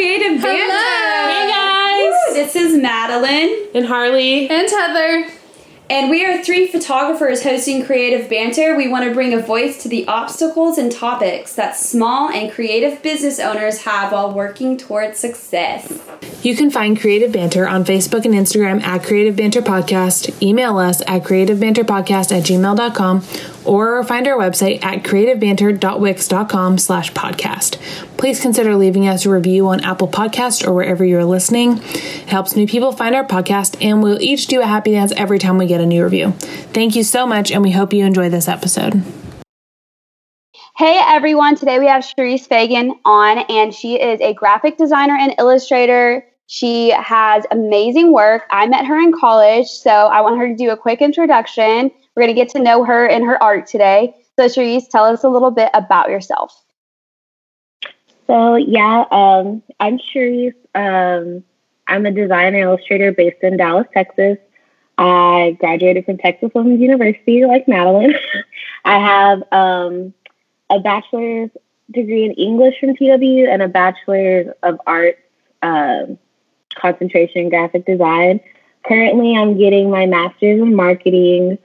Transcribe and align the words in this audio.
Creative 0.00 0.40
Banter. 0.40 1.30
Hey 1.30 1.46
guys! 1.50 2.34
This 2.34 2.56
is 2.56 2.74
Madeline. 2.74 3.68
And 3.74 3.84
Harley. 3.84 4.48
And 4.48 4.66
Heather. 4.70 5.30
And 5.90 6.08
we 6.08 6.24
are 6.24 6.42
three 6.42 6.68
photographers 6.68 7.42
hosting 7.42 7.84
Creative 7.84 8.30
Banter. 8.30 8.76
We 8.76 8.88
want 8.88 9.04
to 9.04 9.12
bring 9.12 9.34
a 9.34 9.40
voice 9.40 9.82
to 9.82 9.90
the 9.90 10.08
obstacles 10.08 10.78
and 10.78 10.90
topics 10.90 11.54
that 11.56 11.76
small 11.76 12.30
and 12.30 12.50
creative 12.50 13.02
business 13.02 13.38
owners 13.38 13.82
have 13.82 14.12
while 14.12 14.32
working 14.32 14.78
towards 14.78 15.18
success. 15.18 16.00
You 16.42 16.56
can 16.56 16.70
find 16.70 16.98
Creative 16.98 17.30
Banter 17.30 17.68
on 17.68 17.84
Facebook 17.84 18.24
and 18.24 18.32
Instagram 18.32 18.82
at 18.82 19.04
Creative 19.04 19.36
Banter 19.36 19.60
Podcast, 19.60 20.40
email 20.40 20.78
us 20.78 21.02
at 21.02 21.24
creativebanterpodcast 21.24 22.32
at 22.32 22.44
gmail.com, 22.44 23.20
or 23.64 24.02
find 24.04 24.26
our 24.26 24.38
website 24.38 24.84
at 24.84 25.02
creativebanter.wix.com 25.02 26.78
slash 26.78 27.12
podcast. 27.12 27.76
Please 28.16 28.40
consider 28.40 28.76
leaving 28.76 29.08
us 29.08 29.26
a 29.26 29.30
review 29.30 29.68
on 29.68 29.80
Apple 29.80 30.08
Podcast 30.08 30.66
or 30.66 30.72
wherever 30.72 31.04
you're 31.04 31.24
listening. 31.24 31.78
It 31.78 32.28
helps 32.28 32.56
new 32.56 32.66
people 32.66 32.92
find 32.92 33.14
our 33.14 33.24
podcast, 33.24 33.76
and 33.82 34.02
we'll 34.02 34.20
each 34.20 34.46
do 34.46 34.60
a 34.60 34.66
happy 34.66 34.92
dance 34.92 35.12
every 35.16 35.38
time 35.38 35.58
we 35.58 35.66
get 35.66 35.80
a 35.80 35.86
new 35.86 36.04
review. 36.04 36.32
Thank 36.72 36.96
you 36.96 37.02
so 37.02 37.26
much, 37.26 37.50
and 37.50 37.62
we 37.62 37.70
hope 37.70 37.92
you 37.92 38.04
enjoy 38.04 38.28
this 38.28 38.48
episode. 38.48 39.02
Hey 40.76 40.98
everyone, 40.98 41.56
today 41.56 41.78
we 41.78 41.86
have 41.88 42.02
Cherise 42.02 42.46
Fagan 42.46 42.94
on, 43.04 43.38
and 43.50 43.74
she 43.74 44.00
is 44.00 44.18
a 44.22 44.32
graphic 44.32 44.78
designer 44.78 45.14
and 45.14 45.34
illustrator. 45.38 46.24
She 46.46 46.90
has 46.90 47.44
amazing 47.50 48.12
work. 48.14 48.44
I 48.50 48.66
met 48.66 48.86
her 48.86 48.98
in 48.98 49.12
college, 49.12 49.66
so 49.66 49.90
I 49.90 50.22
want 50.22 50.38
her 50.38 50.48
to 50.48 50.56
do 50.56 50.70
a 50.70 50.76
quick 50.76 51.02
introduction. 51.02 51.90
We're 52.20 52.26
going 52.26 52.36
to 52.36 52.42
get 52.42 52.50
to 52.50 52.62
know 52.62 52.84
her 52.84 53.06
and 53.06 53.24
her 53.24 53.42
art 53.42 53.66
today. 53.66 54.14
So, 54.36 54.44
Cherise, 54.44 54.90
tell 54.90 55.04
us 55.04 55.24
a 55.24 55.28
little 55.30 55.50
bit 55.50 55.70
about 55.72 56.10
yourself. 56.10 56.52
So, 58.26 58.56
yeah, 58.56 59.06
um, 59.10 59.62
I'm 59.80 59.96
Cherise. 59.96 60.52
Um, 60.74 61.42
I'm 61.86 62.04
a 62.04 62.10
designer 62.10 62.58
illustrator 62.58 63.10
based 63.10 63.38
in 63.42 63.56
Dallas, 63.56 63.86
Texas. 63.94 64.36
I 64.98 65.56
graduated 65.60 66.04
from 66.04 66.18
Texas 66.18 66.50
Women's 66.54 66.82
University, 66.82 67.46
like 67.46 67.66
Madeline. 67.66 68.12
I 68.84 68.98
have 68.98 69.42
um, 69.50 70.12
a 70.68 70.78
bachelor's 70.78 71.48
degree 71.90 72.26
in 72.26 72.32
English 72.32 72.80
from 72.80 72.96
TW 72.96 73.48
and 73.48 73.62
a 73.62 73.68
bachelor's 73.68 74.48
of 74.62 74.78
arts 74.86 75.22
um, 75.62 76.18
concentration 76.74 77.40
in 77.40 77.48
graphic 77.48 77.86
design. 77.86 78.40
Currently, 78.84 79.38
I'm 79.38 79.56
getting 79.56 79.90
my 79.90 80.04
master's 80.04 80.60
in 80.60 80.76
marketing 80.76 81.56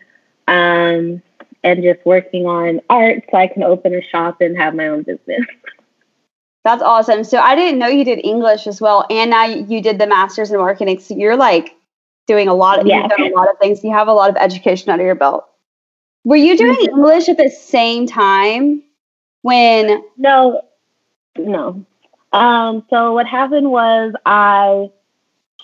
um, 0.47 1.21
and 1.63 1.83
just 1.83 2.05
working 2.05 2.45
on 2.45 2.81
art 2.89 3.23
so 3.29 3.37
I 3.37 3.47
can 3.47 3.63
open 3.63 3.93
a 3.93 4.01
shop 4.01 4.41
and 4.41 4.57
have 4.57 4.75
my 4.75 4.87
own 4.87 5.03
business. 5.03 5.45
That's 6.63 6.81
awesome. 6.81 7.23
So 7.23 7.37
I 7.37 7.55
didn't 7.55 7.77
know 7.77 7.87
you 7.87 8.03
did 8.03 8.25
English 8.25 8.65
as 8.65 8.81
well, 8.81 9.05
and 9.09 9.29
now 9.29 9.45
you 9.45 9.81
did 9.81 9.99
the 9.99 10.07
master's 10.07 10.51
in 10.51 10.57
marketing. 10.57 10.99
So 10.99 11.15
you're 11.15 11.35
like 11.35 11.75
doing 12.27 12.47
a 12.47 12.55
lot 12.55 12.79
of 12.79 12.87
yeah. 12.87 13.07
a 13.19 13.29
lot 13.29 13.49
of 13.49 13.59
things. 13.59 13.83
You 13.83 13.91
have 13.91 14.07
a 14.07 14.13
lot 14.13 14.31
of 14.31 14.35
education 14.37 14.89
under 14.89 15.05
your 15.05 15.15
belt. 15.15 15.45
Were 16.23 16.35
you 16.35 16.57
doing 16.57 16.75
mm-hmm. 16.75 16.95
English 16.95 17.29
at 17.29 17.37
the 17.37 17.49
same 17.49 18.07
time 18.07 18.81
when? 19.43 20.03
No, 20.17 20.61
no. 21.37 21.85
Um, 22.33 22.83
so 22.89 23.13
what 23.13 23.27
happened 23.27 23.69
was 23.69 24.13
I 24.25 24.89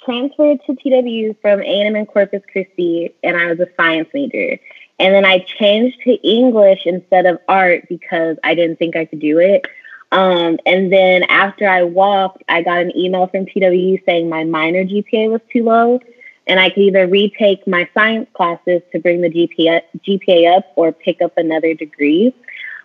transferred 0.04 0.60
to 0.66 0.76
TW 0.76 1.36
from 1.42 1.62
A&M 1.62 1.96
in 1.96 2.06
Corpus 2.06 2.42
Christi, 2.52 3.14
and 3.24 3.38
I 3.38 3.48
was 3.48 3.60
a 3.60 3.68
science 3.78 4.10
major. 4.14 4.60
And 5.00 5.16
then 5.16 5.26
I 5.26 5.40
changed 5.40 6.00
to 6.04 6.14
English 6.28 6.86
instead 6.86 7.26
of 7.26 7.40
art 7.48 7.88
because 7.90 8.38
I 8.44 8.54
didn't 8.56 8.78
think 8.78 8.96
I 8.96 9.06
could 9.06 9.20
do 9.20 9.40
it. 9.40 9.66
Um, 10.12 10.60
and 10.66 10.92
then 10.92 11.24
after 11.24 11.68
I 11.68 11.84
walked, 11.84 12.44
I 12.50 12.62
got 12.62 12.82
an 12.82 12.96
email 12.98 13.28
from 13.28 13.46
TW 13.46 14.04
saying 14.06 14.30
my 14.30 14.44
minor 14.44 14.84
GPA 14.84 15.32
was 15.32 15.42
too 15.52 15.64
low, 15.64 16.00
and 16.48 16.60
I 16.60 16.70
could 16.70 16.84
either 16.84 17.08
retake 17.08 17.66
my 17.66 17.88
science 17.94 18.28
classes 18.34 18.82
to 18.92 19.00
bring 19.00 19.22
the 19.22 19.30
GPA, 19.30 19.82
GPA 20.06 20.58
up 20.58 20.66
or 20.76 20.92
pick 20.92 21.22
up 21.22 21.38
another 21.38 21.74
degree. 21.74 22.36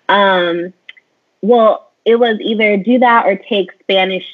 Um, 0.09 0.73
well, 1.43 1.91
it 2.05 2.17
was 2.17 2.39
either 2.41 2.77
do 2.77 3.01
that 3.01 3.27
or 3.27 3.37
take 3.37 3.73
Spanish 3.81 4.25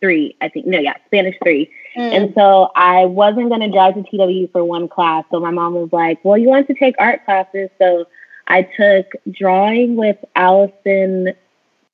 three, 0.00 0.36
I 0.40 0.50
think. 0.50 0.66
No, 0.66 0.78
yeah, 0.78 0.94
Spanish 1.06 1.36
three. 1.42 1.70
Mm. 1.96 2.12
And 2.12 2.34
so 2.34 2.70
I 2.74 3.04
wasn't 3.04 3.48
going 3.48 3.60
to 3.60 3.70
drive 3.70 3.94
to 3.94 4.02
TW 4.02 4.50
for 4.50 4.64
one 4.64 4.88
class. 4.88 5.24
So 5.30 5.40
my 5.40 5.50
mom 5.50 5.74
was 5.74 5.92
like, 5.92 6.24
well, 6.24 6.36
you 6.36 6.48
want 6.48 6.66
to 6.66 6.74
take 6.74 6.94
art 6.98 7.24
classes. 7.24 7.70
So 7.78 8.06
I 8.46 8.62
took 8.62 9.12
drawing 9.30 9.96
with 9.96 10.16
Allison 10.34 11.34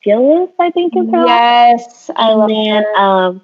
Gillis, 0.03 0.51
I 0.59 0.71
think 0.71 0.97
is 0.97 1.11
her. 1.11 1.27
Yes, 1.27 2.11
I 2.17 2.31
and 2.31 2.51
then 2.51 2.85
um, 2.97 3.43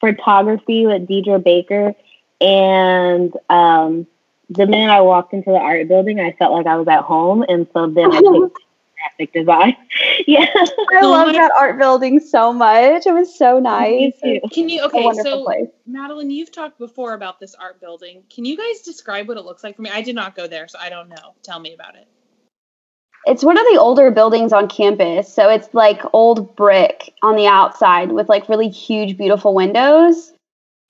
photography 0.00 0.86
with 0.86 1.08
Deidre 1.08 1.42
Baker. 1.42 1.94
And 2.40 3.32
um, 3.50 4.06
the 4.48 4.66
minute 4.66 4.90
I 4.90 5.00
walked 5.00 5.32
into 5.32 5.50
the 5.50 5.58
art 5.58 5.88
building, 5.88 6.20
I 6.20 6.32
felt 6.32 6.52
like 6.52 6.66
I 6.66 6.76
was 6.76 6.88
at 6.88 7.02
home. 7.02 7.44
And 7.48 7.66
so 7.72 7.88
then 7.88 8.12
I 8.12 8.20
picked 8.20 8.58
graphic 9.00 9.32
design. 9.32 9.76
yeah. 10.26 10.46
I 10.54 11.02
love 11.02 11.32
that 11.32 11.50
art 11.56 11.78
building 11.78 12.20
so 12.20 12.52
much. 12.52 13.06
It 13.06 13.12
was 13.12 13.36
so 13.36 13.58
nice. 13.58 14.14
Can 14.52 14.68
you 14.68 14.82
okay, 14.84 15.10
so 15.22 15.44
place. 15.44 15.68
Madeline, 15.86 16.30
you've 16.30 16.52
talked 16.52 16.78
before 16.78 17.14
about 17.14 17.40
this 17.40 17.54
art 17.54 17.80
building. 17.80 18.22
Can 18.32 18.44
you 18.44 18.56
guys 18.56 18.82
describe 18.82 19.28
what 19.28 19.36
it 19.36 19.44
looks 19.44 19.64
like 19.64 19.76
for 19.76 19.82
me? 19.82 19.90
I 19.90 20.02
did 20.02 20.14
not 20.14 20.36
go 20.36 20.46
there, 20.46 20.68
so 20.68 20.78
I 20.78 20.88
don't 20.88 21.08
know. 21.08 21.34
Tell 21.42 21.58
me 21.58 21.74
about 21.74 21.96
it. 21.96 22.06
It's 23.26 23.44
one 23.44 23.58
of 23.58 23.64
the 23.70 23.78
older 23.78 24.10
buildings 24.10 24.52
on 24.52 24.68
campus. 24.68 25.32
So 25.32 25.50
it's 25.50 25.74
like 25.74 26.00
old 26.14 26.56
brick 26.56 27.12
on 27.22 27.36
the 27.36 27.46
outside 27.46 28.12
with 28.12 28.28
like 28.28 28.48
really 28.48 28.70
huge, 28.70 29.18
beautiful 29.18 29.54
windows. 29.54 30.32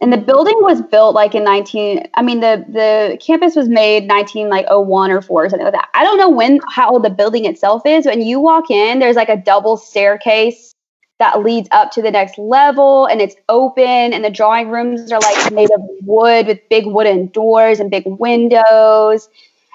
And 0.03 0.11
the 0.11 0.16
building 0.16 0.56
was 0.62 0.81
built 0.81 1.15
like 1.15 1.34
in 1.34 1.44
19 1.44 2.09
I 2.15 2.22
mean 2.22 2.41
the 2.41 2.65
the 2.69 3.19
campus 3.21 3.55
was 3.55 3.69
made 3.69 4.06
19 4.06 4.49
like 4.49 4.66
01 4.69 5.11
or 5.11 5.21
4 5.21 5.44
or 5.44 5.49
something 5.50 5.65
like 5.65 5.75
that. 5.75 5.88
I 5.94 6.05
don't 6.05 6.16
know 6.16 6.31
when 6.31 6.61
how 6.69 6.93
old 6.93 7.05
the 7.05 7.11
building 7.11 7.44
itself 7.44 7.83
is. 7.84 8.06
When 8.06 8.22
you 8.22 8.41
walk 8.41 8.71
in, 8.71 8.99
there's 8.99 9.16
like 9.16 9.28
a 9.28 9.37
double 9.37 9.77
staircase 9.77 10.75
that 11.21 11.43
leads 11.43 11.69
up 11.71 11.91
to 11.93 12.03
the 12.03 12.11
next 12.11 12.38
level 12.38 13.05
and 13.05 13.21
it's 13.21 13.37
open 13.50 13.84
and 13.84 14.25
the 14.25 14.31
drawing 14.31 14.71
rooms 14.71 15.12
are 15.12 15.21
like 15.21 15.53
made 15.53 15.71
of 15.71 15.83
wood 16.03 16.47
with 16.47 16.59
big 16.71 16.87
wooden 16.87 17.27
doors 17.27 17.78
and 17.78 17.91
big 17.91 18.05
windows 18.06 19.28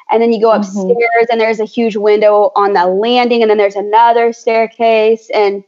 and 0.09 0.22
then 0.22 0.34
you 0.34 0.42
go 0.42 0.50
mm-hmm. 0.50 0.59
upstairs 0.59 0.88
mm-hmm. 0.88 1.31
and 1.31 1.40
there's 1.40 1.59
a 1.59 1.66
huge 1.66 1.96
window 1.96 2.52
on 2.56 2.74
the 2.74 2.86
landing 2.88 3.44
and 3.44 3.50
then 3.50 3.59
there's 3.59 3.75
another 3.75 4.34
staircase 4.34 5.30
and 5.34 5.63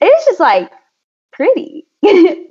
it's 0.00 0.26
just 0.26 0.40
like 0.40 0.70
pretty. 1.38 1.86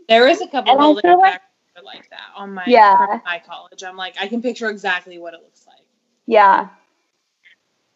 There 0.09 0.27
is 0.27 0.39
a 0.39 0.47
couple 0.47 0.71
of 0.71 1.03
buildings 1.03 1.19
like, 1.21 1.41
like 1.83 2.09
that 2.09 2.21
on 2.35 2.53
my 2.53 2.63
yeah. 2.65 3.19
my 3.25 3.41
college. 3.45 3.83
I'm 3.83 3.97
like 3.97 4.15
i 4.17 4.27
can 4.27 4.41
picture 4.41 4.69
exactly 4.69 5.17
what 5.17 5.33
it 5.33 5.41
looks 5.43 5.67
like. 5.67 5.85
Yeah. 6.25 6.69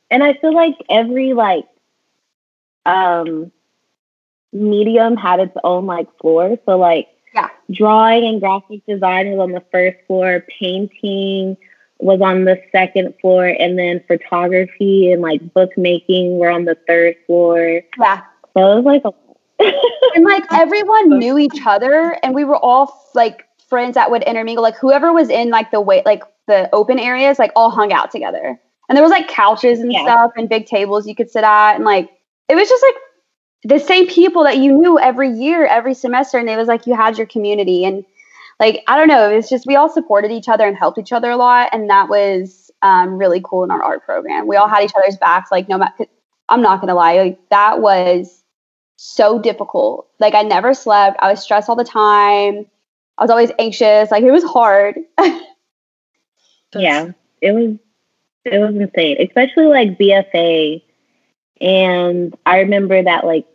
And 0.09 0.22
i 0.22 0.34
feel 0.34 0.53
like 0.53 0.75
every 0.90 1.31
like 1.31 1.66
um 2.85 3.52
medium 4.52 5.16
had 5.16 5.40
its 5.40 5.56
own 5.63 5.85
like 5.85 6.07
floor. 6.19 6.57
So 6.66 6.78
like 6.78 7.08
yeah. 7.34 7.47
drawing 7.72 8.25
and 8.25 8.41
graphic 8.41 8.85
design 8.85 9.31
was 9.31 9.40
on 9.40 9.52
the 9.53 9.63
first 9.72 9.97
floor 10.08 10.46
painting 10.59 11.56
was 12.02 12.19
on 12.19 12.46
the 12.46 12.59
second 12.72 13.13
floor, 13.22 13.46
and 13.46 13.78
then 13.78 14.03
photography 14.08 15.12
and 15.12 15.22
like 15.22 15.53
bookmaking 15.53 16.40
were 16.40 16.50
on 16.50 16.66
the 16.66 16.75
third 16.88 17.16
floor. 17.28 17.81
Yeah. 18.00 18.23
So 18.53 18.78
it 18.78 18.81
was 18.81 18.85
like 18.85 19.06
a 19.06 19.13
and 20.16 20.25
like 20.25 20.44
everyone 20.51 21.17
knew 21.19 21.38
each 21.38 21.59
other 21.66 22.17
and 22.23 22.35
we 22.35 22.44
were 22.44 22.57
all 22.57 23.09
like 23.13 23.47
friends 23.67 23.95
that 23.95 24.11
would 24.11 24.23
intermingle 24.23 24.61
like 24.61 24.77
whoever 24.77 25.13
was 25.13 25.29
in 25.29 25.49
like 25.49 25.72
the 25.72 25.81
way 25.81 26.01
like 26.05 26.23
the 26.47 26.69
open 26.73 26.99
areas 26.99 27.39
like 27.39 27.51
all 27.55 27.69
hung 27.69 27.94
out 27.94 28.11
together 28.11 28.59
and 28.89 28.95
there 28.95 29.03
was 29.03 29.11
like 29.11 29.27
couches 29.27 29.79
and 29.79 29.91
yeah. 29.91 30.03
stuff 30.03 30.31
and 30.35 30.49
big 30.49 30.66
tables 30.66 31.07
you 31.07 31.16
could 31.16 31.29
sit 31.29 31.44
at 31.44 31.75
and 31.75 31.85
like 31.85 32.09
it 32.49 32.55
was 32.55 32.67
just 32.67 32.83
like 32.83 32.95
the 33.63 33.79
same 33.79 34.07
people 34.07 34.44
that 34.44 34.57
you 34.57 34.73
knew 34.73 34.99
every 34.99 35.29
year 35.29 35.66
every 35.66 35.93
semester 35.93 36.37
and 36.37 36.49
it 36.49 36.57
was 36.57 36.67
like 36.67 36.85
you 36.85 36.96
had 36.96 37.17
your 37.17 37.28
community 37.28 37.85
and 37.85 38.03
like 38.61 38.84
I 38.87 38.96
don't 38.96 39.07
know, 39.07 39.29
it 39.29 39.35
was 39.35 39.49
just 39.49 39.66
we 39.66 39.75
all 39.75 39.90
supported 39.90 40.31
each 40.31 40.47
other 40.47 40.67
and 40.67 40.78
helped 40.78 40.99
each 40.99 41.11
other 41.11 41.31
a 41.31 41.35
lot, 41.35 41.69
and 41.73 41.90
that 41.90 42.07
was 42.09 42.69
um, 42.84 43.17
really 43.17 43.41
cool 43.43 43.64
in 43.64 43.72
our 43.72 43.81
art 43.81 44.05
program. 44.05 44.47
We 44.47 44.55
all 44.55 44.67
had 44.67 44.84
each 44.84 44.93
other's 44.96 45.17
backs. 45.17 45.52
Like 45.52 45.67
no 45.67 45.79
matter, 45.79 46.05
I'm 46.47 46.61
not 46.61 46.79
gonna 46.79 46.93
lie, 46.93 47.17
like 47.17 47.40
that 47.49 47.81
was 47.81 48.41
so 49.02 49.40
difficult. 49.40 50.08
Like 50.20 50.36
I 50.36 50.44
never 50.44 50.76
slept. 50.76 51.18
I 51.20 51.32
was 51.32 51.42
stressed 51.42 51.68
all 51.70 51.76
the 51.76 51.84
time. 51.84 52.68
I 53.18 53.24
was 53.24 53.32
always 53.32 53.52
anxious. 53.58 54.12
Like 54.12 54.24
it 54.24 54.32
was 54.32 54.44
hard. 54.44 54.96
yeah, 56.76 57.12
it 57.42 57.52
was. 57.52 57.78
It 58.44 58.58
was 58.58 58.76
insane, 58.76 59.18
especially 59.20 59.66
like 59.66 60.00
BFA. 60.00 60.84
And 61.59 62.36
I 62.46 62.59
remember 62.59 63.03
that 63.03 63.26
like 63.26 63.46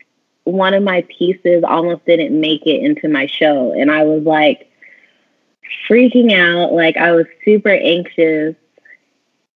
one 0.44 0.74
of 0.74 0.82
my 0.82 1.04
pieces 1.08 1.64
almost 1.66 2.04
didn't 2.06 2.38
make 2.38 2.66
it 2.66 2.82
into 2.82 3.08
my 3.08 3.26
show, 3.26 3.72
and 3.72 3.90
I 3.90 4.02
was 4.02 4.24
like 4.24 4.70
freaking 5.88 6.32
out. 6.32 6.72
Like 6.72 6.96
I 6.96 7.12
was 7.12 7.26
super 7.44 7.70
anxious. 7.70 8.56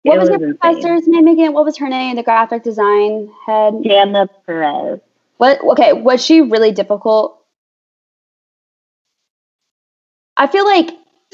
What 0.03 0.19
was, 0.19 0.29
was 0.29 0.39
your 0.39 0.53
professor's 0.55 1.07
name 1.07 1.27
again? 1.27 1.53
What 1.53 1.65
was 1.65 1.77
her 1.77 1.87
name? 1.87 2.17
The 2.17 2.23
graphic 2.23 2.63
design 2.63 3.31
head. 3.45 3.73
Jana 3.83 4.27
Perez. 4.45 4.99
What? 5.37 5.61
Okay, 5.61 5.93
was 5.93 6.23
she 6.23 6.41
really 6.41 6.71
difficult? 6.71 7.43
I 10.35 10.47
feel 10.47 10.65
like 10.65 10.91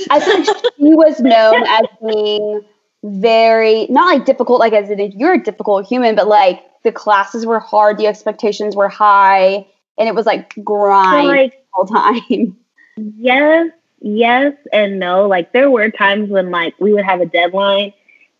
I 0.09 0.19
think 0.19 0.45
she 0.77 0.93
was 0.93 1.19
known 1.19 1.63
as 1.67 1.85
being 2.05 2.61
very 3.03 3.87
not 3.89 4.13
like 4.13 4.25
difficult, 4.25 4.59
like 4.59 4.73
as 4.73 4.89
if 4.89 5.13
you're 5.13 5.33
a 5.33 5.43
difficult 5.43 5.87
human, 5.87 6.15
but 6.15 6.27
like 6.27 6.63
the 6.83 6.91
classes 6.91 7.45
were 7.45 7.59
hard, 7.59 7.97
the 7.97 8.07
expectations 8.07 8.75
were 8.75 8.89
high, 8.89 9.65
and 9.97 10.07
it 10.07 10.15
was 10.15 10.25
like 10.25 10.53
grind 10.63 11.27
like, 11.27 11.65
all 11.73 11.85
time. 11.85 12.57
Yes, 12.95 13.71
yes, 14.01 14.53
and 14.71 14.99
no. 14.99 15.27
Like 15.27 15.51
there 15.51 15.71
were 15.71 15.89
times 15.89 16.29
when 16.29 16.51
like 16.51 16.75
we 16.79 16.93
would 16.93 17.03
have 17.03 17.21
a 17.21 17.25
deadline 17.25 17.91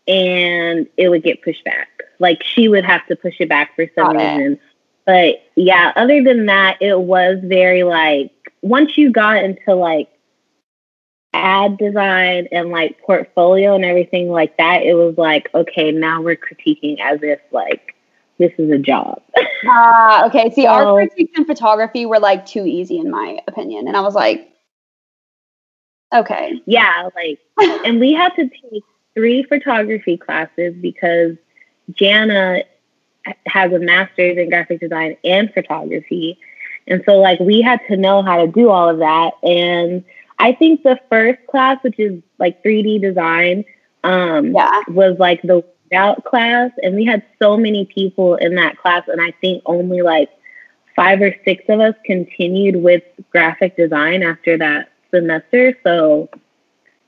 and 0.06 0.86
it 0.96 1.08
would 1.08 1.24
get 1.24 1.42
pushed 1.42 1.64
back. 1.64 1.88
Like 2.20 2.44
she 2.44 2.68
would 2.68 2.84
have 2.84 3.04
to 3.08 3.16
push 3.16 3.34
it 3.40 3.48
back 3.48 3.74
for 3.74 3.90
some 3.96 4.12
Got 4.12 4.16
reason. 4.16 4.52
It. 4.52 4.60
But 5.06 5.42
yeah, 5.54 5.92
other 5.96 6.22
than 6.22 6.46
that, 6.46 6.78
it 6.80 6.98
was 6.98 7.38
very 7.42 7.82
like 7.82 8.32
once 8.62 8.96
you 8.96 9.12
got 9.12 9.44
into 9.44 9.74
like 9.74 10.08
ad 11.34 11.76
design 11.76 12.48
and 12.52 12.70
like 12.70 13.00
portfolio 13.02 13.74
and 13.74 13.84
everything 13.84 14.30
like 14.30 14.56
that, 14.56 14.82
it 14.82 14.94
was 14.94 15.18
like, 15.18 15.50
okay, 15.54 15.90
now 15.92 16.22
we're 16.22 16.36
critiquing 16.36 16.98
as 17.00 17.18
if 17.22 17.40
like 17.52 17.94
this 18.38 18.52
is 18.58 18.70
a 18.70 18.78
job. 18.78 19.22
Ah, 19.66 20.24
uh, 20.24 20.26
okay. 20.26 20.50
See, 20.50 20.64
so, 20.64 20.68
our 20.68 20.94
critiques 20.94 21.38
in 21.38 21.46
photography 21.46 22.04
were 22.04 22.18
like 22.18 22.44
too 22.44 22.66
easy 22.66 22.98
in 22.98 23.10
my 23.10 23.38
opinion. 23.48 23.88
And 23.88 23.96
I 23.96 24.02
was 24.02 24.14
like, 24.14 24.52
okay. 26.14 26.60
Yeah, 26.66 27.08
like 27.16 27.38
and 27.86 27.98
we 27.98 28.12
had 28.12 28.34
to 28.36 28.42
take 28.42 28.82
three 29.14 29.42
photography 29.44 30.18
classes 30.18 30.74
because 30.82 31.36
Jana 31.92 32.64
has 33.46 33.72
a 33.72 33.78
master's 33.78 34.36
in 34.36 34.48
graphic 34.50 34.80
design 34.80 35.16
and 35.24 35.52
photography. 35.52 36.38
And 36.86 37.02
so 37.06 37.20
like 37.20 37.40
we 37.40 37.62
had 37.62 37.80
to 37.88 37.96
know 37.96 38.22
how 38.22 38.44
to 38.44 38.50
do 38.50 38.70
all 38.70 38.88
of 38.88 38.98
that. 38.98 39.32
And 39.42 40.04
I 40.38 40.52
think 40.52 40.82
the 40.82 40.98
first 41.10 41.38
class, 41.46 41.78
which 41.82 41.98
is 41.98 42.22
like 42.38 42.62
3D 42.62 43.00
design, 43.00 43.64
um, 44.02 44.52
yeah. 44.52 44.82
was 44.88 45.16
like 45.18 45.40
the 45.42 45.64
out 45.92 46.24
class. 46.24 46.70
And 46.82 46.94
we 46.94 47.04
had 47.04 47.22
so 47.38 47.56
many 47.56 47.86
people 47.86 48.34
in 48.36 48.56
that 48.56 48.76
class. 48.78 49.04
And 49.08 49.20
I 49.20 49.32
think 49.40 49.62
only 49.66 50.02
like 50.02 50.30
five 50.96 51.20
or 51.20 51.34
six 51.44 51.64
of 51.68 51.80
us 51.80 51.94
continued 52.04 52.76
with 52.76 53.02
graphic 53.30 53.76
design 53.76 54.22
after 54.22 54.58
that 54.58 54.90
semester. 55.10 55.76
So 55.82 56.28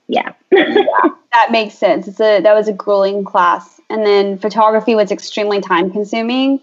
yeah. 0.09 0.33
yeah. 0.53 0.85
That 1.33 1.53
makes 1.53 1.75
sense. 1.75 2.09
It's 2.09 2.19
a 2.19 2.41
that 2.41 2.55
was 2.55 2.67
a 2.67 2.73
grueling 2.73 3.23
class. 3.23 3.79
And 3.91 4.07
then 4.07 4.39
photography 4.39 4.95
was 4.95 5.11
extremely 5.11 5.61
time 5.61 5.91
consuming. 5.91 6.61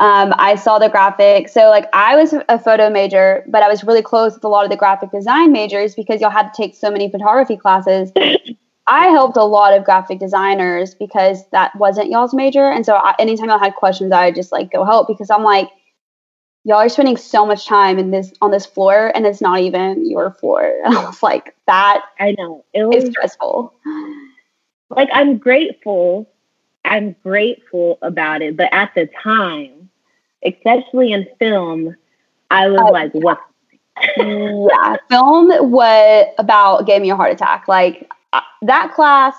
Um, 0.00 0.32
I 0.38 0.56
saw 0.56 0.78
the 0.80 0.88
graphic. 0.88 1.48
So, 1.48 1.70
like, 1.70 1.88
I 1.92 2.16
was 2.16 2.34
a 2.48 2.58
photo 2.58 2.90
major, 2.90 3.44
but 3.46 3.62
I 3.62 3.68
was 3.68 3.84
really 3.84 4.02
close 4.02 4.34
with 4.34 4.42
a 4.44 4.48
lot 4.48 4.64
of 4.64 4.70
the 4.70 4.76
graphic 4.76 5.12
design 5.12 5.52
majors 5.52 5.94
because 5.94 6.20
y'all 6.20 6.30
had 6.30 6.52
to 6.52 6.56
take 6.56 6.74
so 6.74 6.90
many 6.90 7.10
photography 7.10 7.56
classes. 7.56 8.12
I 8.86 9.06
helped 9.08 9.36
a 9.36 9.44
lot 9.44 9.76
of 9.76 9.84
graphic 9.84 10.18
designers 10.18 10.94
because 10.94 11.44
that 11.50 11.74
wasn't 11.76 12.10
y'all's 12.10 12.34
major. 12.34 12.64
And 12.64 12.86
so, 12.86 12.94
I, 12.94 13.14
anytime 13.18 13.48
y'all 13.48 13.58
had 13.58 13.74
questions, 13.74 14.10
I 14.10 14.26
would 14.26 14.34
just 14.34 14.50
like 14.50 14.72
go 14.72 14.84
help 14.84 15.08
because 15.08 15.30
I'm 15.30 15.44
like, 15.44 15.68
y'all 16.68 16.76
are 16.76 16.88
spending 16.90 17.16
so 17.16 17.46
much 17.46 17.66
time 17.66 17.98
in 17.98 18.10
this 18.10 18.30
on 18.42 18.50
this 18.50 18.66
floor, 18.66 19.10
and 19.14 19.26
it's 19.26 19.40
not 19.40 19.60
even 19.60 20.08
your 20.08 20.32
floor. 20.32 20.70
And 20.84 20.94
I 20.98 21.06
was 21.06 21.22
like, 21.22 21.56
that 21.66 22.02
I 22.20 22.34
know 22.36 22.64
it 22.74 22.84
was 22.84 23.06
stressful. 23.06 23.74
Like, 24.90 25.08
I'm 25.12 25.38
grateful. 25.38 26.30
I'm 26.84 27.16
grateful 27.22 27.98
about 28.02 28.42
it, 28.42 28.56
but 28.56 28.72
at 28.72 28.94
the 28.94 29.08
time, 29.22 29.90
especially 30.44 31.12
in 31.12 31.26
film, 31.38 31.96
I 32.50 32.68
was 32.68 32.80
uh, 32.80 32.92
like, 32.92 33.12
what? 33.12 33.40
yeah, 34.16 34.96
film 35.08 35.48
was 35.70 36.26
about 36.38 36.86
gave 36.86 37.02
me 37.02 37.10
a 37.10 37.16
heart 37.16 37.32
attack. 37.32 37.66
Like 37.66 38.08
uh, 38.32 38.40
that 38.62 38.92
class, 38.94 39.34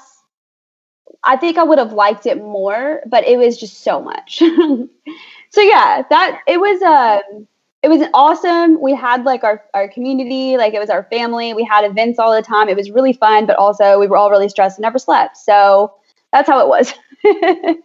I 1.24 1.38
think 1.38 1.58
I 1.58 1.64
would 1.64 1.80
have 1.80 1.94
liked 1.94 2.26
it 2.26 2.38
more, 2.38 3.02
but 3.06 3.26
it 3.28 3.38
was 3.38 3.58
just 3.58 3.84
so 3.84 4.02
much. 4.02 4.42
so 5.50 5.62
yeah, 5.62 6.04
that 6.10 6.42
it 6.48 6.60
was 6.60 6.82
um 6.82 7.48
it 7.82 7.88
was 7.88 8.08
awesome. 8.14 8.82
We 8.82 8.94
had 8.94 9.24
like 9.24 9.44
our, 9.46 9.64
our 9.74 9.88
community, 9.88 10.58
like 10.58 10.74
it 10.74 10.80
was 10.80 10.90
our 10.90 11.06
family. 11.06 11.54
We 11.54 11.64
had 11.64 11.86
events 11.86 12.20
all 12.20 12.36
the 12.36 12.42
time. 12.42 12.68
It 12.68 12.76
was 12.76 12.92
really 12.92 13.14
fun, 13.14 13.46
but 13.46 13.56
also 13.56 14.00
we 14.00 14.08
were 14.08 14.18
all 14.18 14.30
really 14.30 14.50
stressed 14.50 14.78
and 14.78 14.84
never 14.84 15.00
slept. 15.00 15.38
So 15.38 15.94
that's 16.34 16.50
how 16.50 16.60
it 16.60 16.68
was. 16.68 16.94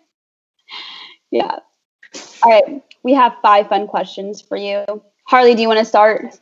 yeah. 1.30 1.58
All 2.42 2.50
right 2.50 2.82
we 3.04 3.14
have 3.14 3.36
five 3.42 3.68
fun 3.68 3.86
questions 3.86 4.40
for 4.40 4.56
you. 4.56 4.84
Harley, 5.24 5.54
do 5.54 5.62
you 5.62 5.68
want 5.68 5.78
to 5.78 5.84
start? 5.84 6.40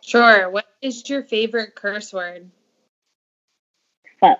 Sure. 0.00 0.50
What 0.50 0.64
is 0.82 1.08
your 1.08 1.22
favorite 1.22 1.76
curse 1.76 2.12
word? 2.12 2.50
Fuck. 4.18 4.38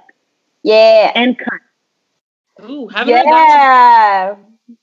Yeah. 0.63 1.13
And 1.15 1.39
cunt. 1.39 2.69
Ooh, 2.69 2.89
haven't 2.89 3.15
yeah. 3.15 3.23
that. 3.25 4.37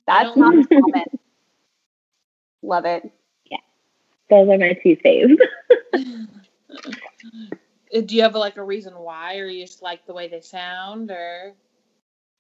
That's 0.08 0.38
not 0.38 0.70
common. 0.70 1.04
Love 2.62 2.86
it. 2.86 3.12
Yeah. 3.46 3.58
Those 4.30 4.50
are 4.50 4.58
my 4.58 4.74
two 4.82 4.96
faves. 4.98 5.38
do 8.06 8.16
you 8.16 8.22
have 8.22 8.36
like 8.36 8.58
a 8.58 8.64
reason 8.64 8.94
why 8.94 9.38
or 9.38 9.48
you 9.48 9.66
just 9.66 9.82
like 9.82 10.06
the 10.06 10.14
way 10.14 10.30
they 10.30 10.40
sound 10.40 11.12
or 11.12 11.54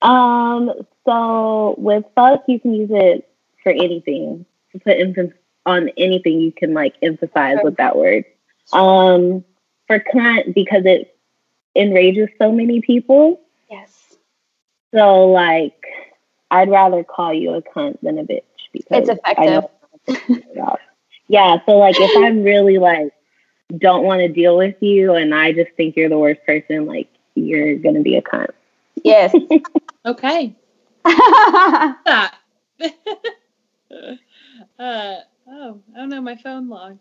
um 0.01 0.71
so 1.05 1.75
with 1.77 2.05
fuck 2.15 2.41
you 2.47 2.57
can 2.57 2.73
use 2.73 2.89
it 2.89 3.29
for 3.61 3.73
anything 3.73 4.45
to 4.71 4.79
put 4.79 4.97
emphasis 4.97 5.35
on 5.65 5.89
anything 5.97 6.41
you 6.41 6.51
can 6.51 6.73
like 6.73 6.95
emphasize 7.01 7.57
with 7.63 7.77
that 7.77 7.95
word. 7.95 8.25
Um, 8.73 9.43
for 9.87 9.99
cunt 9.99 10.53
because 10.53 10.83
it 10.85 11.15
enrages 11.75 12.29
so 12.39 12.51
many 12.51 12.81
people. 12.81 13.41
Yes. 13.69 14.17
So 14.93 15.29
like, 15.29 15.83
I'd 16.51 16.69
rather 16.69 17.03
call 17.03 17.33
you 17.33 17.55
a 17.55 17.61
cunt 17.61 17.99
than 18.01 18.19
a 18.19 18.23
bitch 18.23 18.41
because 18.73 19.09
it's 19.09 19.19
effective. 19.25 19.63
yeah. 21.27 21.57
So 21.65 21.77
like, 21.77 21.95
if 21.97 22.11
I'm 22.17 22.43
really 22.43 22.77
like 22.77 23.13
don't 23.77 24.03
want 24.03 24.19
to 24.19 24.27
deal 24.27 24.57
with 24.57 24.75
you 24.81 25.13
and 25.13 25.33
I 25.33 25.53
just 25.53 25.71
think 25.77 25.95
you're 25.95 26.09
the 26.09 26.19
worst 26.19 26.41
person, 26.45 26.85
like 26.85 27.07
you're 27.35 27.77
gonna 27.77 28.01
be 28.01 28.15
a 28.17 28.21
cunt. 28.21 28.51
Yes. 29.03 29.33
okay. 30.05 30.55
that. 31.03 32.35
uh, 34.79 35.15
oh, 35.47 35.81
I 35.95 35.97
don't 35.97 36.09
know. 36.09 36.21
My 36.21 36.35
phone 36.35 36.69
logged. 36.69 36.99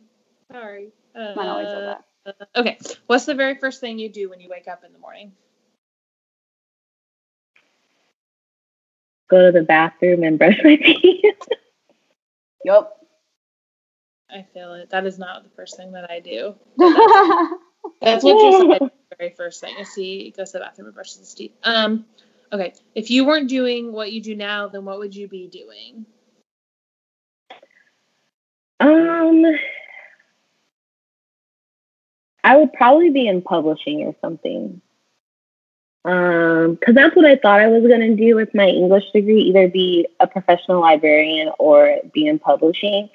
Sorry. 0.50 0.90
Uh, 1.14 1.32
Mine 1.36 1.48
always 1.48 1.66
does 1.66 1.96
that. 2.26 2.48
Okay. 2.54 2.78
What's 3.06 3.24
the 3.24 3.34
very 3.34 3.56
first 3.56 3.80
thing 3.80 3.98
you 3.98 4.08
do 4.08 4.30
when 4.30 4.40
you 4.40 4.48
wake 4.48 4.68
up 4.68 4.84
in 4.84 4.92
the 4.92 4.98
morning? 4.98 5.32
Go 9.30 9.46
to 9.46 9.52
the 9.52 9.64
bathroom 9.64 10.24
and 10.24 10.38
brush 10.38 10.58
my 10.64 10.76
teeth. 10.84 11.38
yep. 12.64 12.96
I 14.28 14.44
feel 14.54 14.74
it. 14.74 14.90
That 14.90 15.06
is 15.06 15.18
not 15.18 15.44
the 15.44 15.50
first 15.50 15.76
thing 15.76 15.92
that 15.92 16.10
I 16.10 16.20
do. 16.20 16.54
That's, 18.02 18.24
what 18.24 18.36
you 18.36 18.72
said. 18.72 18.80
The 18.80 19.16
very 19.18 19.30
first 19.30 19.60
thing. 19.60 19.74
I 19.78 19.84
see 19.84 20.32
goes 20.36 20.52
to 20.52 20.58
the 20.58 20.64
bathroom 20.64 20.86
and 20.86 20.94
brushes 20.94 21.18
his 21.18 21.34
teeth. 21.34 21.52
Um, 21.62 22.06
okay. 22.52 22.74
If 22.94 23.10
you 23.10 23.24
weren't 23.24 23.48
doing 23.48 23.92
what 23.92 24.12
you 24.12 24.20
do 24.20 24.34
now, 24.36 24.68
then 24.68 24.84
what 24.84 24.98
would 24.98 25.14
you 25.14 25.28
be 25.28 25.48
doing? 25.48 26.06
Um, 28.80 29.44
I 32.42 32.56
would 32.56 32.72
probably 32.72 33.10
be 33.10 33.28
in 33.28 33.42
publishing 33.42 34.02
or 34.02 34.14
something. 34.20 34.80
Um, 36.04 36.74
because 36.74 36.94
that's 36.94 37.14
what 37.14 37.26
I 37.26 37.36
thought 37.36 37.60
I 37.60 37.68
was 37.68 37.82
gonna 37.82 38.14
do 38.16 38.34
with 38.34 38.54
my 38.54 38.66
English 38.66 39.04
degree, 39.12 39.42
either 39.42 39.68
be 39.68 40.08
a 40.18 40.26
professional 40.26 40.80
librarian 40.80 41.50
or 41.58 41.98
be 42.12 42.26
in 42.26 42.38
publishing. 42.38 43.10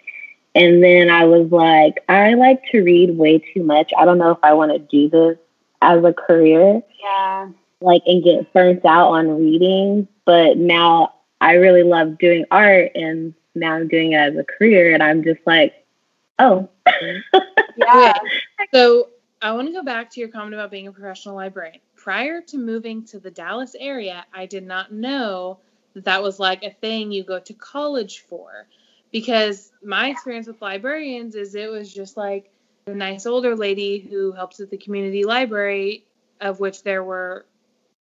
And 0.53 0.83
then 0.83 1.09
I 1.09 1.25
was 1.25 1.51
like, 1.51 2.03
I 2.07 2.35
like 2.35 2.61
to 2.71 2.81
read 2.81 3.17
way 3.17 3.39
too 3.39 3.63
much. 3.63 3.91
I 3.97 4.05
don't 4.05 4.17
know 4.17 4.31
if 4.31 4.37
I 4.43 4.53
want 4.53 4.71
to 4.71 4.79
do 4.79 5.09
this 5.09 5.37
as 5.81 6.03
a 6.03 6.13
career. 6.13 6.81
Yeah. 7.01 7.49
Like 7.81 8.03
and 8.05 8.23
get 8.23 8.53
burnt 8.53 8.85
out 8.85 9.09
on 9.09 9.37
reading. 9.37 10.07
But 10.25 10.57
now 10.57 11.15
I 11.41 11.53
really 11.55 11.83
love 11.83 12.17
doing 12.17 12.45
art 12.51 12.91
and 12.95 13.33
now 13.55 13.73
I'm 13.73 13.87
doing 13.87 14.11
it 14.11 14.17
as 14.17 14.35
a 14.35 14.43
career, 14.43 14.93
and 14.93 15.01
I'm 15.01 15.23
just 15.23 15.39
like, 15.45 15.73
oh, 16.39 16.69
yeah. 17.77 18.13
So 18.73 19.09
I 19.41 19.51
want 19.53 19.67
to 19.67 19.73
go 19.73 19.83
back 19.83 20.09
to 20.11 20.19
your 20.19 20.29
comment 20.29 20.53
about 20.53 20.71
being 20.71 20.87
a 20.87 20.91
professional 20.91 21.35
librarian. 21.35 21.79
Prior 22.05 22.39
to 22.39 22.59
moving 22.59 23.03
to 23.05 23.17
the 23.17 23.31
Dallas 23.31 23.75
area, 23.79 24.27
I 24.31 24.45
did 24.45 24.63
not 24.63 24.91
know 24.91 25.57
that 25.95 26.05
that 26.05 26.21
was 26.21 26.39
like 26.39 26.61
a 26.61 26.69
thing 26.69 27.11
you 27.11 27.23
go 27.23 27.39
to 27.39 27.53
college 27.55 28.19
for. 28.29 28.67
Because 29.11 29.71
my 29.83 30.09
experience 30.09 30.45
with 30.45 30.61
librarians 30.61 31.33
is 31.33 31.55
it 31.55 31.67
was 31.67 31.91
just 31.91 32.15
like 32.15 32.51
a 32.85 32.91
nice 32.91 33.25
older 33.25 33.55
lady 33.55 33.97
who 33.97 34.31
helps 34.33 34.59
at 34.59 34.69
the 34.69 34.77
community 34.77 35.23
library, 35.23 36.05
of 36.39 36.59
which 36.59 36.83
there 36.83 37.03
were 37.03 37.47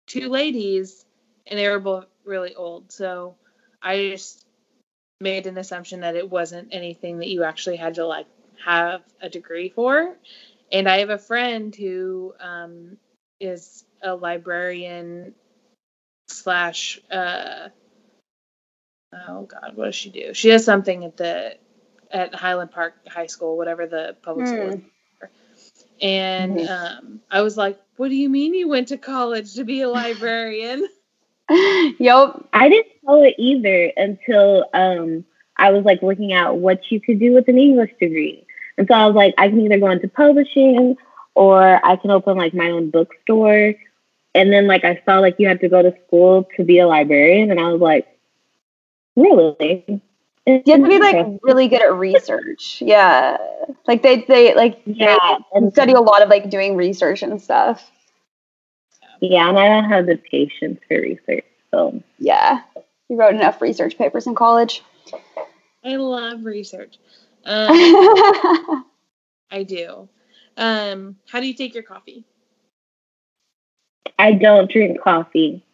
two 0.08 0.28
ladies, 0.28 1.04
and 1.46 1.56
they 1.56 1.68
were 1.68 1.78
both 1.78 2.06
really 2.24 2.56
old. 2.56 2.90
So 2.90 3.36
I 3.80 4.10
just 4.10 4.44
made 5.20 5.46
an 5.46 5.58
assumption 5.58 6.00
that 6.00 6.16
it 6.16 6.28
wasn't 6.28 6.70
anything 6.72 7.18
that 7.18 7.28
you 7.28 7.44
actually 7.44 7.76
had 7.76 7.94
to 7.94 8.04
like 8.04 8.26
have 8.64 9.02
a 9.20 9.28
degree 9.28 9.68
for. 9.68 10.16
And 10.72 10.88
I 10.88 10.98
have 10.98 11.10
a 11.10 11.18
friend 11.18 11.72
who 11.72 12.34
um, 12.40 12.96
is 13.42 13.84
a 14.02 14.14
librarian 14.14 15.34
slash 16.28 17.00
uh, 17.10 17.68
oh 19.28 19.42
god, 19.42 19.72
what 19.74 19.86
does 19.86 19.94
she 19.94 20.10
do? 20.10 20.32
She 20.34 20.48
does 20.48 20.64
something 20.64 21.04
at 21.04 21.16
the 21.16 21.56
at 22.10 22.34
Highland 22.34 22.70
Park 22.70 22.94
High 23.08 23.26
School, 23.26 23.56
whatever 23.56 23.86
the 23.86 24.16
public 24.22 24.46
school 24.46 24.68
is. 24.68 24.80
And 26.00 26.56
mm-hmm. 26.56 27.06
um, 27.08 27.20
I 27.30 27.42
was 27.42 27.56
like, 27.56 27.80
"What 27.96 28.08
do 28.08 28.16
you 28.16 28.28
mean 28.28 28.54
you 28.54 28.68
went 28.68 28.88
to 28.88 28.98
college 28.98 29.54
to 29.54 29.64
be 29.64 29.82
a 29.82 29.88
librarian?" 29.88 30.88
yep. 31.50 32.44
I 32.52 32.68
didn't 32.68 32.92
know 33.02 33.22
it 33.22 33.34
either 33.38 33.92
until 33.96 34.64
um, 34.72 35.24
I 35.56 35.70
was 35.70 35.84
like 35.84 36.02
looking 36.02 36.32
at 36.32 36.56
what 36.56 36.90
you 36.90 37.00
could 37.00 37.18
do 37.18 37.32
with 37.32 37.48
an 37.48 37.58
English 37.58 37.92
degree. 38.00 38.46
And 38.78 38.88
so 38.88 38.94
I 38.94 39.06
was 39.06 39.14
like, 39.14 39.34
I 39.38 39.48
can 39.48 39.60
either 39.60 39.78
go 39.78 39.90
into 39.90 40.08
publishing 40.08 40.96
or 41.34 41.84
I 41.84 41.96
can 41.96 42.10
open 42.10 42.36
like 42.36 42.54
my 42.54 42.70
own 42.70 42.90
bookstore. 42.90 43.74
And 44.34 44.52
then 44.52 44.66
like 44.66 44.84
I 44.84 45.00
saw 45.04 45.18
like 45.18 45.36
you 45.38 45.46
had 45.48 45.60
to 45.60 45.68
go 45.68 45.82
to 45.82 45.94
school 46.06 46.48
to 46.56 46.64
be 46.64 46.78
a 46.78 46.86
librarian, 46.86 47.50
and 47.50 47.60
I 47.60 47.70
was 47.70 47.80
like, 47.80 48.06
really? 49.16 50.02
You 50.46 50.62
have 50.66 50.82
to 50.82 50.88
be 50.88 50.98
like 50.98 51.26
really 51.42 51.68
good 51.68 51.82
at 51.82 51.94
research. 51.94 52.82
Yeah, 52.84 53.36
like 53.86 54.02
they 54.02 54.22
they 54.22 54.54
like 54.54 54.80
yeah, 54.86 55.16
they 55.28 55.58
and 55.58 55.72
study 55.72 55.92
a 55.92 56.00
lot 56.00 56.22
of 56.22 56.28
like 56.28 56.50
doing 56.50 56.76
research 56.76 57.22
and 57.22 57.40
stuff. 57.40 57.90
Yeah, 59.20 59.48
and 59.48 59.58
I 59.58 59.68
don't 59.68 59.88
have 59.88 60.06
the 60.06 60.16
patience 60.16 60.80
for 60.88 60.96
research, 60.96 61.44
so 61.70 62.02
yeah, 62.18 62.62
you 63.08 63.16
wrote 63.16 63.34
enough 63.34 63.60
research 63.60 63.96
papers 63.96 64.26
in 64.26 64.34
college. 64.34 64.82
I 65.84 65.96
love 65.96 66.44
research. 66.44 66.98
Um, 67.44 68.84
I 69.50 69.64
do. 69.64 70.08
Um, 70.56 71.16
how 71.28 71.40
do 71.40 71.46
you 71.46 71.54
take 71.54 71.74
your 71.74 71.82
coffee? 71.82 72.24
I 74.18 74.32
don't 74.32 74.70
drink 74.70 75.00
coffee. 75.00 75.64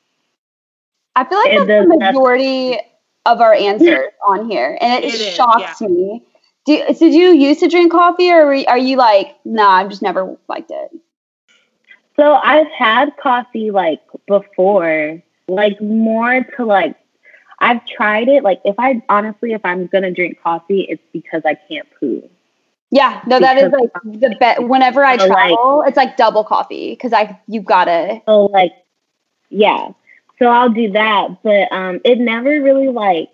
I 1.14 1.24
feel 1.24 1.38
like 1.38 1.52
it 1.52 1.66
that's 1.66 1.88
the 1.88 1.98
majority 1.98 2.78
of 3.26 3.40
our 3.40 3.52
answers 3.52 4.06
on 4.26 4.50
here, 4.50 4.78
and 4.80 5.04
it, 5.04 5.14
it 5.14 5.34
shocks 5.34 5.80
is, 5.80 5.80
yeah. 5.82 5.88
me. 5.88 6.24
Do, 6.64 6.84
did 6.98 7.14
you 7.14 7.34
used 7.34 7.60
to 7.60 7.68
drink 7.68 7.92
coffee, 7.92 8.30
or 8.30 8.46
are 8.68 8.78
you 8.78 8.96
like, 8.96 9.36
nah, 9.44 9.68
I've 9.68 9.90
just 9.90 10.02
never 10.02 10.36
liked 10.48 10.70
it? 10.70 10.90
So 12.16 12.34
I've 12.34 12.68
had 12.68 13.16
coffee 13.16 13.70
like 13.70 14.00
before, 14.26 15.22
like 15.46 15.80
more 15.80 16.44
to 16.56 16.64
like 16.64 16.96
I've 17.60 17.84
tried 17.86 18.28
it. 18.28 18.42
Like 18.42 18.60
if 18.64 18.76
I 18.78 19.02
honestly, 19.08 19.52
if 19.52 19.64
I'm 19.64 19.86
gonna 19.86 20.10
drink 20.10 20.40
coffee, 20.42 20.86
it's 20.88 21.02
because 21.12 21.42
I 21.44 21.54
can't 21.54 21.88
poo. 21.98 22.28
Yeah, 22.90 23.20
no, 23.26 23.38
that 23.38 23.58
is 23.58 23.70
like 23.70 23.92
the 24.04 24.34
best. 24.40 24.62
Whenever 24.62 25.04
I 25.04 25.16
travel, 25.16 25.78
like, 25.78 25.88
it's 25.88 25.96
like 25.96 26.16
double 26.16 26.42
coffee 26.42 26.92
because 26.92 27.12
I 27.12 27.38
you 27.46 27.60
gotta. 27.60 28.22
So 28.24 28.46
like, 28.46 28.72
yeah, 29.50 29.90
so 30.38 30.46
I'll 30.46 30.70
do 30.70 30.90
that, 30.92 31.42
but 31.42 31.70
um, 31.72 32.00
it 32.04 32.18
never 32.18 32.48
really 32.62 32.88
like 32.88 33.28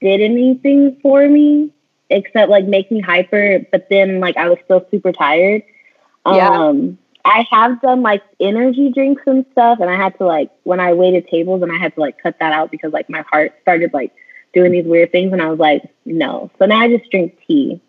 did 0.00 0.20
anything 0.20 0.96
for 1.02 1.28
me 1.28 1.72
except 2.10 2.50
like 2.50 2.66
make 2.66 2.90
me 2.90 3.00
hyper. 3.00 3.66
But 3.72 3.88
then 3.90 4.20
like 4.20 4.36
I 4.36 4.48
was 4.48 4.58
still 4.64 4.86
super 4.90 5.12
tired. 5.12 5.62
Yeah. 6.26 6.50
Um, 6.50 6.98
I 7.24 7.46
have 7.50 7.80
done 7.82 8.02
like 8.02 8.22
energy 8.38 8.90
drinks 8.92 9.22
and 9.26 9.44
stuff, 9.52 9.78
and 9.80 9.90
I 9.90 9.96
had 9.96 10.16
to 10.18 10.26
like 10.26 10.50
when 10.64 10.80
I 10.80 10.92
waited 10.92 11.26
tables 11.28 11.62
and 11.62 11.72
I 11.72 11.78
had 11.78 11.94
to 11.94 12.00
like 12.00 12.22
cut 12.22 12.38
that 12.40 12.52
out 12.52 12.70
because 12.70 12.92
like 12.92 13.10
my 13.10 13.22
heart 13.22 13.54
started 13.62 13.92
like 13.92 14.12
doing 14.52 14.72
these 14.72 14.86
weird 14.86 15.12
things, 15.12 15.32
and 15.32 15.42
I 15.42 15.48
was 15.48 15.58
like, 15.58 15.82
no. 16.04 16.50
So 16.58 16.66
now 16.66 16.80
I 16.80 16.96
just 16.96 17.10
drink 17.10 17.38
tea. 17.46 17.80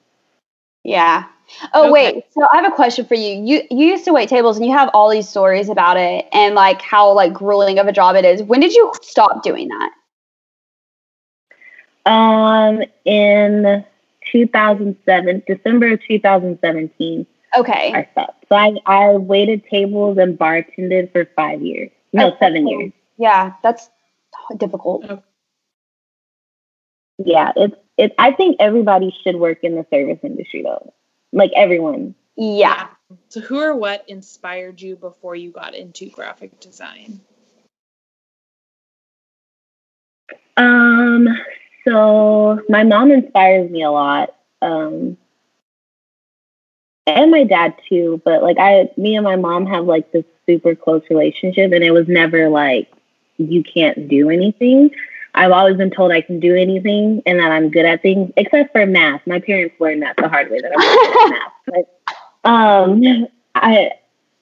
Yeah. 0.84 1.26
Oh 1.74 1.84
okay. 1.84 1.92
wait, 1.92 2.24
so 2.32 2.48
I 2.52 2.56
have 2.58 2.72
a 2.72 2.76
question 2.76 3.06
for 3.06 3.16
you. 3.16 3.44
You 3.44 3.62
you 3.70 3.88
used 3.88 4.06
to 4.06 4.14
wait 4.14 4.30
tables, 4.30 4.58
and 4.58 4.66
you 4.66 4.72
have 4.72 4.90
all 4.94 5.10
these 5.10 5.28
stories 5.28 5.70
about 5.70 5.98
it, 5.98 6.26
and 6.32 6.56
like 6.56 6.82
how 6.82 7.12
like 7.12 7.34
grueling 7.34 7.78
of 7.78 7.88
a 7.88 7.92
job 7.92 8.16
it 8.16 8.26
is. 8.26 8.42
When 8.42 8.62
did 8.62 8.74
you 8.74 8.92
stop 9.02 9.44
doing 9.44 9.68
that? 9.68 9.92
Um, 12.06 12.84
in 13.06 13.86
2007, 14.32 15.44
December 15.46 15.94
of 15.94 16.00
2017. 16.08 17.28
Okay. 17.58 17.92
I 17.94 18.08
stopped. 18.12 18.46
So 18.50 18.56
I, 18.56 18.76
I 18.86 19.18
waited 19.18 19.66
tables 19.70 20.18
and 20.18 20.38
bartended 20.38 21.12
for 21.12 21.26
five 21.36 21.62
years. 21.62 21.92
No, 22.14 22.30
that's 22.30 22.40
seven 22.40 22.64
cool. 22.64 22.80
years. 22.80 22.94
Yeah, 23.18 23.54
that's 23.62 23.90
difficult. 24.58 25.06
Yeah, 27.26 27.52
it's 27.56 27.76
it. 27.98 28.14
I 28.18 28.32
think 28.32 28.58
everybody 28.60 29.16
should 29.24 29.36
work 29.36 29.60
in 29.64 29.76
the 29.76 29.86
service 29.90 30.20
industry 30.24 30.64
though. 30.64 30.94
Like 31.32 31.52
everyone. 31.56 32.16
Yeah. 32.36 32.88
So 33.30 33.42
who 33.42 33.60
or 33.60 33.76
what 33.76 34.06
inspired 34.08 34.82
you 34.82 34.96
before 34.96 35.36
you 35.36 35.52
got 35.52 35.76
into 35.76 36.10
graphic 36.10 36.60
design? 36.60 37.20
Um, 40.58 41.28
so 41.86 42.62
my 42.70 42.84
mom 42.84 43.12
inspires 43.12 43.70
me 43.70 43.84
a 43.84 43.92
lot. 43.92 44.36
Um, 44.62 45.18
and 47.08 47.32
my 47.32 47.44
dad 47.44 47.76
too, 47.90 48.22
but 48.24 48.44
like 48.44 48.58
I 48.60 48.90
me 48.98 49.16
and 49.16 49.24
my 49.24 49.36
mom 49.36 49.66
have 49.66 49.86
like 49.86 50.12
this 50.12 50.26
super 50.46 50.76
close 50.76 51.04
relationship 51.10 51.72
and 51.72 51.84
it 51.84 51.92
was 51.92 52.08
never 52.08 52.50
like 52.50 52.92
you 53.38 53.64
can't 53.64 54.08
do 54.08 54.30
anything. 54.30 54.92
I've 55.34 55.52
always 55.52 55.78
been 55.78 55.92
told 55.92 56.12
I 56.12 56.22
can 56.22 56.40
do 56.40 56.56
anything 56.56 57.22
and 57.26 57.40
that 57.40 57.52
I'm 57.52 57.70
good 57.70 57.86
at 57.86 58.02
things, 58.02 58.32
except 58.38 58.72
for 58.72 58.86
math. 58.86 59.26
My 59.26 59.40
parents 59.40 59.76
learned 59.80 60.02
that 60.04 60.18
the 60.18 60.28
hard 60.28 60.52
way 60.52 60.60
that 60.60 60.72
I'm 60.74 60.80
good 60.80 61.34
at 61.34 61.40
math. 61.40 61.52
But 62.44 62.50
um 62.50 63.28
I 63.56 63.92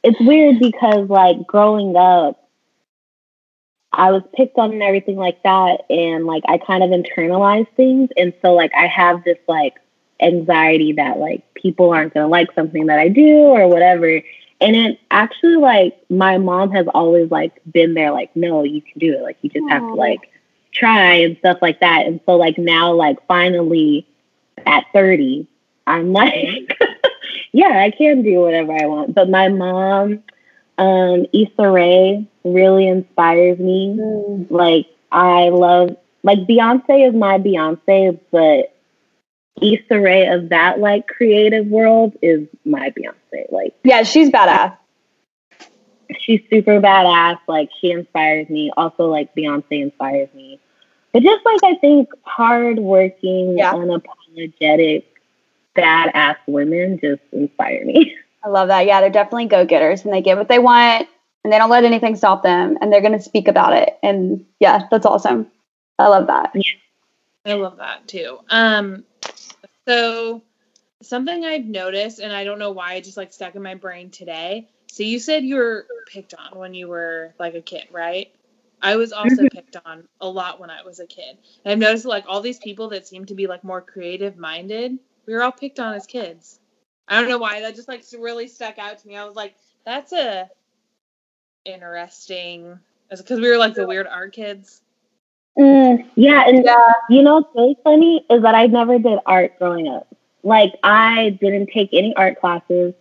it's 0.03 0.19
weird 0.21 0.59
because 0.59 1.09
like 1.09 1.45
growing 1.45 1.95
up 1.95 2.49
I 3.91 4.11
was 4.11 4.23
picked 4.33 4.57
on 4.57 4.71
and 4.71 4.83
everything 4.83 5.17
like 5.17 5.41
that 5.43 5.81
and 5.89 6.25
like 6.25 6.43
I 6.47 6.57
kind 6.57 6.83
of 6.83 6.91
internalized 6.91 7.73
things 7.75 8.09
and 8.17 8.33
so 8.41 8.53
like 8.53 8.71
I 8.77 8.87
have 8.87 9.23
this 9.23 9.37
like 9.47 9.75
anxiety 10.21 10.93
that 10.93 11.17
like 11.17 11.53
people 11.53 11.91
aren't 11.91 12.13
going 12.13 12.25
to 12.25 12.29
like 12.29 12.51
something 12.53 12.87
that 12.87 12.99
I 12.99 13.09
do 13.09 13.37
or 13.37 13.67
whatever. 13.67 14.21
And 14.61 14.75
it 14.75 14.99
actually 15.11 15.55
like 15.55 15.97
my 16.09 16.37
mom 16.37 16.71
has 16.71 16.85
always 16.93 17.31
like 17.31 17.61
been 17.71 17.93
there 17.93 18.11
like 18.11 18.35
no, 18.35 18.63
you 18.63 18.81
can 18.81 18.99
do 18.99 19.13
it. 19.13 19.21
Like 19.21 19.37
you 19.41 19.49
just 19.49 19.65
Aww. 19.65 19.69
have 19.69 19.81
to 19.81 19.93
like 19.93 20.29
try 20.79 21.15
and 21.15 21.37
stuff 21.37 21.57
like 21.61 21.79
that. 21.81 22.05
And 22.05 22.19
so 22.25 22.35
like 22.35 22.57
now 22.57 22.93
like 22.93 23.17
finally 23.27 24.07
at 24.65 24.85
30, 24.93 25.47
I'm 25.87 26.13
like 26.13 26.79
yeah, 27.51 27.79
I 27.79 27.91
can 27.91 28.21
do 28.23 28.39
whatever 28.39 28.73
I 28.73 28.85
want. 28.85 29.15
But 29.15 29.29
my 29.29 29.49
mom 29.49 30.23
um 30.77 31.25
Issa 31.33 31.69
Rae 31.69 32.27
really 32.43 32.87
inspires 32.87 33.59
me. 33.59 33.97
Mm. 33.99 34.49
Like 34.49 34.87
I 35.11 35.49
love 35.49 35.95
like 36.23 36.39
Beyonce 36.39 37.07
is 37.07 37.15
my 37.15 37.37
Beyonce, 37.37 38.19
but 38.31 38.75
Issa 39.61 39.99
Rae 39.99 40.27
of 40.27 40.49
that 40.49 40.79
like 40.79 41.07
creative 41.07 41.67
world 41.67 42.15
is 42.21 42.47
my 42.65 42.91
Beyonce. 42.91 43.51
Like 43.51 43.75
Yeah, 43.83 44.03
she's 44.03 44.29
badass. 44.29 44.77
She's 46.19 46.41
super 46.49 46.79
badass. 46.79 47.39
Like 47.47 47.69
she 47.79 47.91
inspires 47.91 48.49
me. 48.49 48.71
Also 48.75 49.05
like 49.05 49.35
Beyonce 49.35 49.81
inspires 49.81 50.29
me. 50.33 50.59
But 51.13 51.23
just 51.23 51.45
like 51.45 51.59
I 51.63 51.75
think 51.75 52.09
hardworking, 52.23 53.57
yeah. 53.57 53.73
unapologetic, 53.73 55.05
badass 55.75 56.37
women 56.47 56.99
just 56.99 57.21
inspire 57.31 57.83
me. 57.85 58.15
I 58.43 58.49
love 58.49 58.69
that. 58.69 58.85
Yeah, 58.85 59.01
they're 59.01 59.09
definitely 59.09 59.47
go 59.47 59.65
getters 59.65 60.05
and 60.05 60.13
they 60.13 60.21
get 60.21 60.37
what 60.37 60.47
they 60.47 60.59
want 60.59 61.07
and 61.43 61.51
they 61.51 61.57
don't 61.57 61.69
let 61.69 61.83
anything 61.83 62.15
stop 62.15 62.43
them 62.43 62.77
and 62.79 62.91
they're 62.91 63.01
gonna 63.01 63.21
speak 63.21 63.47
about 63.47 63.73
it. 63.73 63.97
And 64.01 64.45
yeah, 64.59 64.87
that's 64.89 65.05
awesome. 65.05 65.47
I 65.97 66.07
love 66.07 66.27
that. 66.27 66.51
Yeah. 66.53 66.63
I 67.45 67.53
love 67.53 67.77
that 67.77 68.07
too. 68.07 68.39
Um 68.49 69.03
so 69.87 70.43
something 71.01 71.45
I've 71.45 71.65
noticed, 71.65 72.19
and 72.19 72.33
I 72.33 72.43
don't 72.43 72.59
know 72.59 72.71
why 72.71 72.95
it 72.95 73.03
just 73.03 73.17
like 73.17 73.33
stuck 73.33 73.55
in 73.55 73.61
my 73.61 73.75
brain 73.75 74.09
today. 74.09 74.67
So 74.87 75.03
you 75.03 75.19
said 75.19 75.43
you 75.43 75.55
were 75.55 75.85
picked 76.07 76.33
on 76.33 76.57
when 76.57 76.73
you 76.73 76.87
were 76.87 77.33
like 77.39 77.55
a 77.55 77.61
kid, 77.61 77.87
right? 77.91 78.31
I 78.81 78.95
was 78.95 79.11
also 79.11 79.35
mm-hmm. 79.35 79.47
picked 79.47 79.75
on 79.85 80.07
a 80.21 80.27
lot 80.27 80.59
when 80.59 80.69
I 80.69 80.83
was 80.83 80.99
a 80.99 81.07
kid. 81.07 81.37
And 81.63 81.71
I've 81.71 81.79
noticed 81.79 82.05
like 82.05 82.25
all 82.27 82.41
these 82.41 82.59
people 82.59 82.89
that 82.89 83.07
seem 83.07 83.25
to 83.25 83.35
be 83.35 83.47
like 83.47 83.63
more 83.63 83.81
creative 83.81 84.37
minded, 84.37 84.97
we 85.25 85.33
were 85.33 85.43
all 85.43 85.51
picked 85.51 85.79
on 85.79 85.93
as 85.93 86.05
kids. 86.05 86.59
I 87.07 87.19
don't 87.19 87.29
know 87.29 87.37
why 87.39 87.61
that 87.61 87.75
just 87.75 87.87
like 87.87 88.03
really 88.17 88.47
stuck 88.47 88.77
out 88.77 88.99
to 88.99 89.07
me. 89.07 89.17
I 89.17 89.25
was 89.25 89.35
like, 89.35 89.55
that's 89.85 90.13
a 90.13 90.49
interesting 91.65 92.79
because 93.09 93.39
we 93.39 93.49
were 93.49 93.57
like 93.57 93.73
the 93.73 93.87
weird 93.87 94.07
art 94.07 94.33
kids. 94.33 94.81
Mm, 95.57 96.07
yeah, 96.15 96.47
and 96.47 96.65
uh, 96.65 96.93
you 97.09 97.21
know 97.21 97.35
what's 97.35 97.55
really 97.55 97.77
funny 97.83 98.25
is 98.29 98.41
that 98.43 98.55
I 98.55 98.67
never 98.67 98.99
did 98.99 99.19
art 99.25 99.57
growing 99.57 99.87
up. 99.87 100.07
Like 100.43 100.73
I 100.83 101.37
didn't 101.41 101.71
take 101.73 101.89
any 101.91 102.15
art 102.15 102.39
classes. 102.39 102.93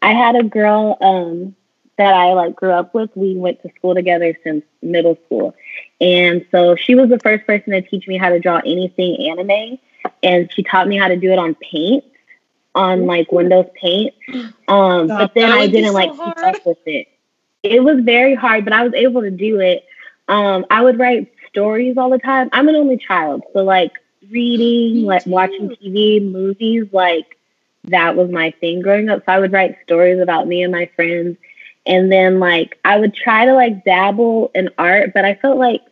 I 0.00 0.12
had 0.12 0.34
a 0.34 0.42
girl 0.42 0.96
um, 1.00 1.54
that 2.02 2.14
I 2.14 2.32
like 2.34 2.56
grew 2.56 2.70
up 2.70 2.94
with. 2.94 3.10
We 3.14 3.34
went 3.36 3.62
to 3.62 3.70
school 3.76 3.94
together 3.94 4.36
since 4.44 4.64
middle 4.82 5.18
school, 5.26 5.54
and 6.00 6.44
so 6.50 6.76
she 6.76 6.94
was 6.94 7.08
the 7.08 7.18
first 7.18 7.46
person 7.46 7.72
to 7.72 7.82
teach 7.82 8.06
me 8.06 8.18
how 8.18 8.30
to 8.30 8.40
draw 8.40 8.58
anything 8.58 9.28
anime, 9.28 9.78
and 10.22 10.52
she 10.52 10.62
taught 10.62 10.88
me 10.88 10.98
how 10.98 11.08
to 11.08 11.16
do 11.16 11.30
it 11.32 11.38
on 11.38 11.54
paint. 11.56 12.04
on 12.74 13.06
like 13.06 13.30
Windows 13.30 13.66
Paint. 13.74 14.14
Um, 14.68 15.06
God, 15.08 15.18
but 15.18 15.34
then 15.34 15.50
I 15.50 15.66
didn't 15.66 15.88
so 15.90 15.94
like 15.94 16.14
hard. 16.14 16.36
keep 16.36 16.44
up 16.44 16.66
with 16.66 16.78
it. 16.86 17.08
It 17.62 17.84
was 17.84 18.00
very 18.00 18.34
hard, 18.34 18.64
but 18.64 18.72
I 18.72 18.82
was 18.82 18.94
able 18.94 19.20
to 19.20 19.30
do 19.30 19.60
it. 19.60 19.84
Um, 20.28 20.64
I 20.70 20.82
would 20.82 20.98
write 20.98 21.32
stories 21.48 21.98
all 21.98 22.10
the 22.10 22.18
time. 22.18 22.48
I'm 22.52 22.68
an 22.68 22.76
only 22.76 22.96
child, 22.96 23.42
so 23.52 23.62
like 23.62 23.92
reading, 24.30 25.04
like 25.04 25.26
watching 25.26 25.68
TV, 25.70 26.22
movies, 26.22 26.86
like 26.92 27.36
that 27.84 28.16
was 28.16 28.30
my 28.30 28.52
thing 28.60 28.80
growing 28.80 29.08
up. 29.10 29.20
So 29.26 29.32
I 29.32 29.38
would 29.38 29.52
write 29.52 29.76
stories 29.84 30.20
about 30.20 30.46
me 30.48 30.62
and 30.62 30.72
my 30.72 30.86
friends. 30.96 31.36
And 31.86 32.12
then 32.12 32.38
like 32.38 32.78
I 32.84 32.98
would 32.98 33.14
try 33.14 33.44
to 33.44 33.54
like 33.54 33.84
dabble 33.84 34.50
in 34.54 34.70
art, 34.78 35.12
but 35.14 35.24
I 35.24 35.34
felt 35.36 35.58
like, 35.58 35.82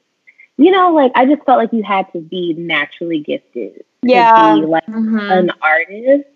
you 0.57 0.71
know, 0.71 0.93
like 0.95 1.13
I 1.15 1.27
just 1.27 1.43
felt 1.45 1.59
like 1.59 1.73
you 1.73 1.83
had 1.83 2.13
to 2.13 2.21
be 2.21 2.55
naturally 2.55 3.21
gifted 3.21 3.85
yeah. 4.03 4.55
to 4.55 4.61
be 4.61 4.67
like 4.67 4.87
mm-hmm. 4.87 5.19
an 5.19 5.51
artist. 5.63 6.29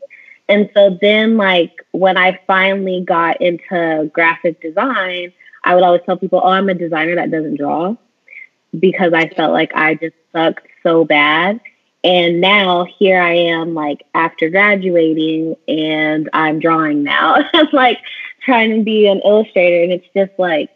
And 0.49 0.69
so 0.75 0.99
then 1.01 1.37
like 1.37 1.87
when 1.93 2.17
I 2.17 2.39
finally 2.47 3.03
got 3.07 3.41
into 3.41 4.11
graphic 4.13 4.61
design, 4.61 5.33
I 5.63 5.75
would 5.75 5.85
always 5.85 6.03
tell 6.05 6.17
people, 6.17 6.41
Oh, 6.43 6.49
I'm 6.49 6.69
a 6.69 6.75
designer 6.75 7.15
that 7.15 7.31
doesn't 7.31 7.57
draw 7.57 7.97
because 8.79 9.13
I 9.13 9.29
felt 9.29 9.53
like 9.53 9.73
I 9.75 9.95
just 9.95 10.17
sucked 10.33 10.67
so 10.83 11.05
bad. 11.05 11.61
And 12.03 12.43
now 12.43 12.85
here 12.85 13.21
I 13.21 13.33
am, 13.33 13.73
like 13.73 14.05
after 14.13 14.51
graduating, 14.51 15.57
and 15.67 16.29
I'm 16.35 16.61
drawing 16.61 17.03
now. 17.03 17.37
Like 17.73 17.99
trying 18.45 18.77
to 18.77 18.83
be 18.83 19.07
an 19.07 19.21
illustrator, 19.25 19.83
and 19.83 19.93
it's 19.93 20.07
just 20.15 20.39
like 20.39 20.71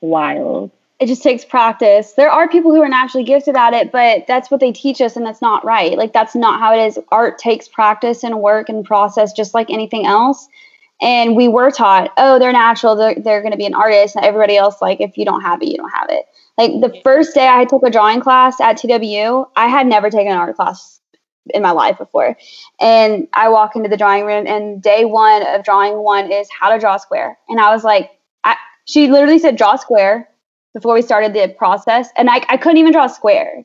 wild. 0.00 0.70
It 1.00 1.06
just 1.06 1.22
takes 1.22 1.44
practice. 1.44 2.14
There 2.14 2.30
are 2.30 2.48
people 2.48 2.74
who 2.74 2.82
are 2.82 2.88
naturally 2.88 3.24
gifted 3.24 3.56
at 3.56 3.72
it, 3.72 3.92
but 3.92 4.26
that's 4.26 4.50
what 4.50 4.60
they 4.60 4.72
teach 4.72 5.00
us, 5.00 5.16
and 5.16 5.24
that's 5.24 5.40
not 5.40 5.64
right. 5.64 5.96
Like, 5.96 6.12
that's 6.12 6.34
not 6.34 6.58
how 6.58 6.74
it 6.74 6.84
is. 6.84 6.98
Art 7.12 7.38
takes 7.38 7.68
practice 7.68 8.24
and 8.24 8.40
work 8.40 8.68
and 8.68 8.84
process, 8.84 9.32
just 9.32 9.54
like 9.54 9.70
anything 9.70 10.06
else. 10.06 10.48
And 11.00 11.36
we 11.36 11.46
were 11.46 11.70
taught, 11.70 12.12
oh, 12.16 12.40
they're 12.40 12.52
natural, 12.52 12.96
they're, 12.96 13.14
they're 13.14 13.42
going 13.42 13.52
to 13.52 13.58
be 13.58 13.66
an 13.66 13.74
artist. 13.74 14.16
And 14.16 14.24
everybody 14.24 14.56
else, 14.56 14.82
like, 14.82 15.00
if 15.00 15.16
you 15.16 15.24
don't 15.24 15.42
have 15.42 15.62
it, 15.62 15.68
you 15.68 15.76
don't 15.76 15.90
have 15.90 16.10
it. 16.10 16.24
Like 16.58 16.72
the 16.80 17.00
first 17.04 17.34
day 17.34 17.48
I 17.48 17.64
took 17.64 17.84
a 17.84 17.90
drawing 17.90 18.20
class 18.20 18.60
at 18.60 18.78
TWU, 18.78 19.48
I 19.54 19.68
had 19.68 19.86
never 19.86 20.10
taken 20.10 20.32
an 20.32 20.38
art 20.38 20.56
class 20.56 21.00
in 21.54 21.62
my 21.62 21.70
life 21.70 21.98
before. 21.98 22.36
And 22.80 23.28
I 23.32 23.48
walk 23.48 23.76
into 23.76 23.88
the 23.88 23.96
drawing 23.96 24.24
room, 24.24 24.46
and 24.46 24.82
day 24.82 25.04
one 25.04 25.46
of 25.46 25.64
drawing 25.64 25.98
one 25.98 26.30
is 26.30 26.48
how 26.50 26.70
to 26.70 26.78
draw 26.78 26.96
a 26.96 26.98
square. 26.98 27.38
And 27.48 27.60
I 27.60 27.74
was 27.74 27.84
like, 27.84 28.10
I, 28.44 28.56
she 28.84 29.08
literally 29.08 29.38
said, 29.38 29.56
draw 29.56 29.76
square 29.76 30.28
before 30.74 30.94
we 30.94 31.02
started 31.02 31.34
the 31.34 31.54
process. 31.58 32.08
And 32.16 32.30
I, 32.30 32.44
I 32.48 32.56
couldn't 32.56 32.78
even 32.78 32.92
draw 32.92 33.06
a 33.06 33.10
square. 33.10 33.64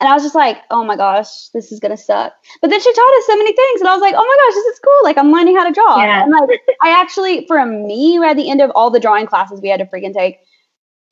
And 0.00 0.08
I 0.08 0.14
was 0.14 0.22
just 0.22 0.34
like, 0.34 0.58
oh 0.70 0.84
my 0.84 0.96
gosh, 0.96 1.48
this 1.48 1.72
is 1.72 1.80
gonna 1.80 1.96
suck. 1.96 2.32
But 2.62 2.70
then 2.70 2.80
she 2.80 2.92
taught 2.94 3.18
us 3.18 3.26
so 3.26 3.36
many 3.36 3.52
things, 3.52 3.80
and 3.80 3.88
I 3.88 3.94
was 3.94 4.00
like, 4.00 4.14
oh 4.16 4.24
my 4.24 4.46
gosh, 4.46 4.54
this 4.54 4.66
is 4.66 4.80
cool. 4.84 5.00
Like 5.02 5.18
I'm 5.18 5.32
learning 5.32 5.56
how 5.56 5.66
to 5.66 5.72
draw. 5.72 5.98
Yeah. 5.98 6.22
And 6.22 6.30
like 6.30 6.60
I 6.82 6.90
actually, 6.90 7.46
for 7.48 7.64
me, 7.66 8.18
at 8.24 8.36
the 8.36 8.48
end 8.48 8.60
of 8.60 8.70
all 8.76 8.90
the 8.90 9.00
drawing 9.00 9.26
classes 9.26 9.60
we 9.60 9.68
had 9.68 9.80
to 9.80 9.86
freaking 9.86 10.14
take, 10.14 10.38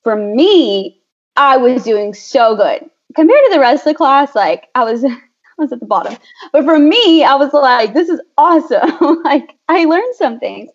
for 0.05 0.15
me, 0.15 1.03
I 1.35 1.57
was 1.57 1.83
doing 1.83 2.15
so 2.15 2.55
good 2.55 2.89
compared 3.17 3.41
to 3.47 3.51
the 3.53 3.59
rest 3.59 3.87
of 3.87 3.93
the 3.93 3.97
class. 3.97 4.37
Like 4.37 4.69
I 4.77 4.85
was, 4.85 5.05
I 5.59 5.63
was 5.63 5.73
at 5.73 5.81
the 5.81 5.87
bottom. 5.87 6.17
But 6.53 6.65
for 6.65 6.79
me, 6.79 7.25
I 7.25 7.35
was 7.35 7.53
like, 7.53 7.95
this 7.95 8.09
is 8.09 8.21
awesome. 8.37 9.23
like 9.25 9.57
I 9.69 9.85
learned 9.85 10.15
some 10.17 10.39
things 10.39 10.71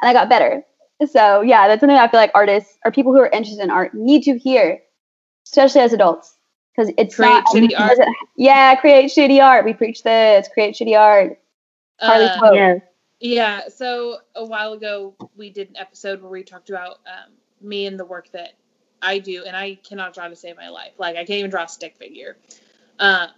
and 0.00 0.08
I 0.08 0.12
got 0.12 0.28
better. 0.28 0.62
So 1.06 1.40
yeah, 1.40 1.66
that's 1.66 1.80
something 1.80 1.96
I 1.96 2.08
feel 2.08 2.20
like 2.20 2.32
artists 2.34 2.76
or 2.84 2.92
people 2.92 3.12
who 3.12 3.20
are 3.20 3.28
interested 3.28 3.62
in 3.62 3.70
art 3.70 3.94
need 3.94 4.22
to 4.24 4.38
hear, 4.38 4.80
especially 5.46 5.80
as 5.80 5.92
adults, 5.92 6.36
because 6.74 6.92
it's 6.98 7.16
create 7.16 7.30
not. 7.30 7.46
Shitty 7.46 7.78
art. 7.78 7.98
Yeah, 8.36 8.74
create 8.76 9.10
shitty 9.10 9.42
art. 9.42 9.64
We 9.64 9.72
preach 9.72 10.02
this. 10.02 10.48
Create 10.52 10.74
shitty 10.74 10.98
art. 10.98 11.38
Harley 12.00 12.26
uh, 12.26 12.52
yeah. 12.52 12.74
yeah. 13.18 13.68
So 13.68 14.18
a 14.34 14.44
while 14.44 14.74
ago, 14.74 15.14
we 15.36 15.50
did 15.50 15.70
an 15.70 15.76
episode 15.76 16.20
where 16.20 16.30
we 16.30 16.42
talked 16.42 16.68
about 16.68 16.98
um, 17.06 17.32
me 17.60 17.86
and 17.86 17.98
the 17.98 18.04
work 18.04 18.30
that 18.32 18.52
I 19.00 19.18
do, 19.18 19.44
and 19.44 19.56
I 19.56 19.76
cannot 19.76 20.12
draw 20.12 20.28
to 20.28 20.36
save 20.36 20.56
my 20.56 20.68
life. 20.68 20.92
Like 20.98 21.16
I 21.16 21.20
can't 21.24 21.38
even 21.38 21.50
draw 21.50 21.64
a 21.64 21.68
stick 21.68 21.96
figure. 21.96 22.36
Um, 22.98 23.30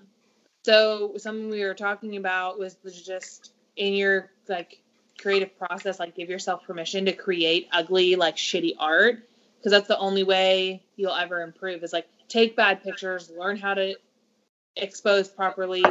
so 0.65 1.15
something 1.17 1.51
we 1.51 1.65
were 1.65 1.75
talking 1.75 2.17
about 2.17 2.59
was 2.59 2.77
just 3.05 3.53
in 3.77 3.95
your 3.95 4.31
like 4.49 4.83
creative 5.21 5.57
process, 5.59 5.99
like 5.99 6.15
give 6.15 6.29
yourself 6.29 6.65
permission 6.65 7.05
to 7.07 7.13
create 7.13 7.69
ugly, 7.73 8.17
like 8.17 8.37
shitty 8.37 8.75
art, 8.79 9.29
because 9.59 9.73
that's 9.73 9.89
the 9.89 9.99
only 9.99 10.23
way 10.23 10.83
you'll 10.97 11.15
ever 11.15 11.43
improve. 11.43 11.83
Is 11.83 11.93
like 11.93 12.07
take 12.29 12.57
bad 12.57 12.83
pictures, 12.83 13.31
learn 13.37 13.57
how 13.57 13.75
to 13.75 13.97
expose 14.77 15.29
properly, 15.29 15.85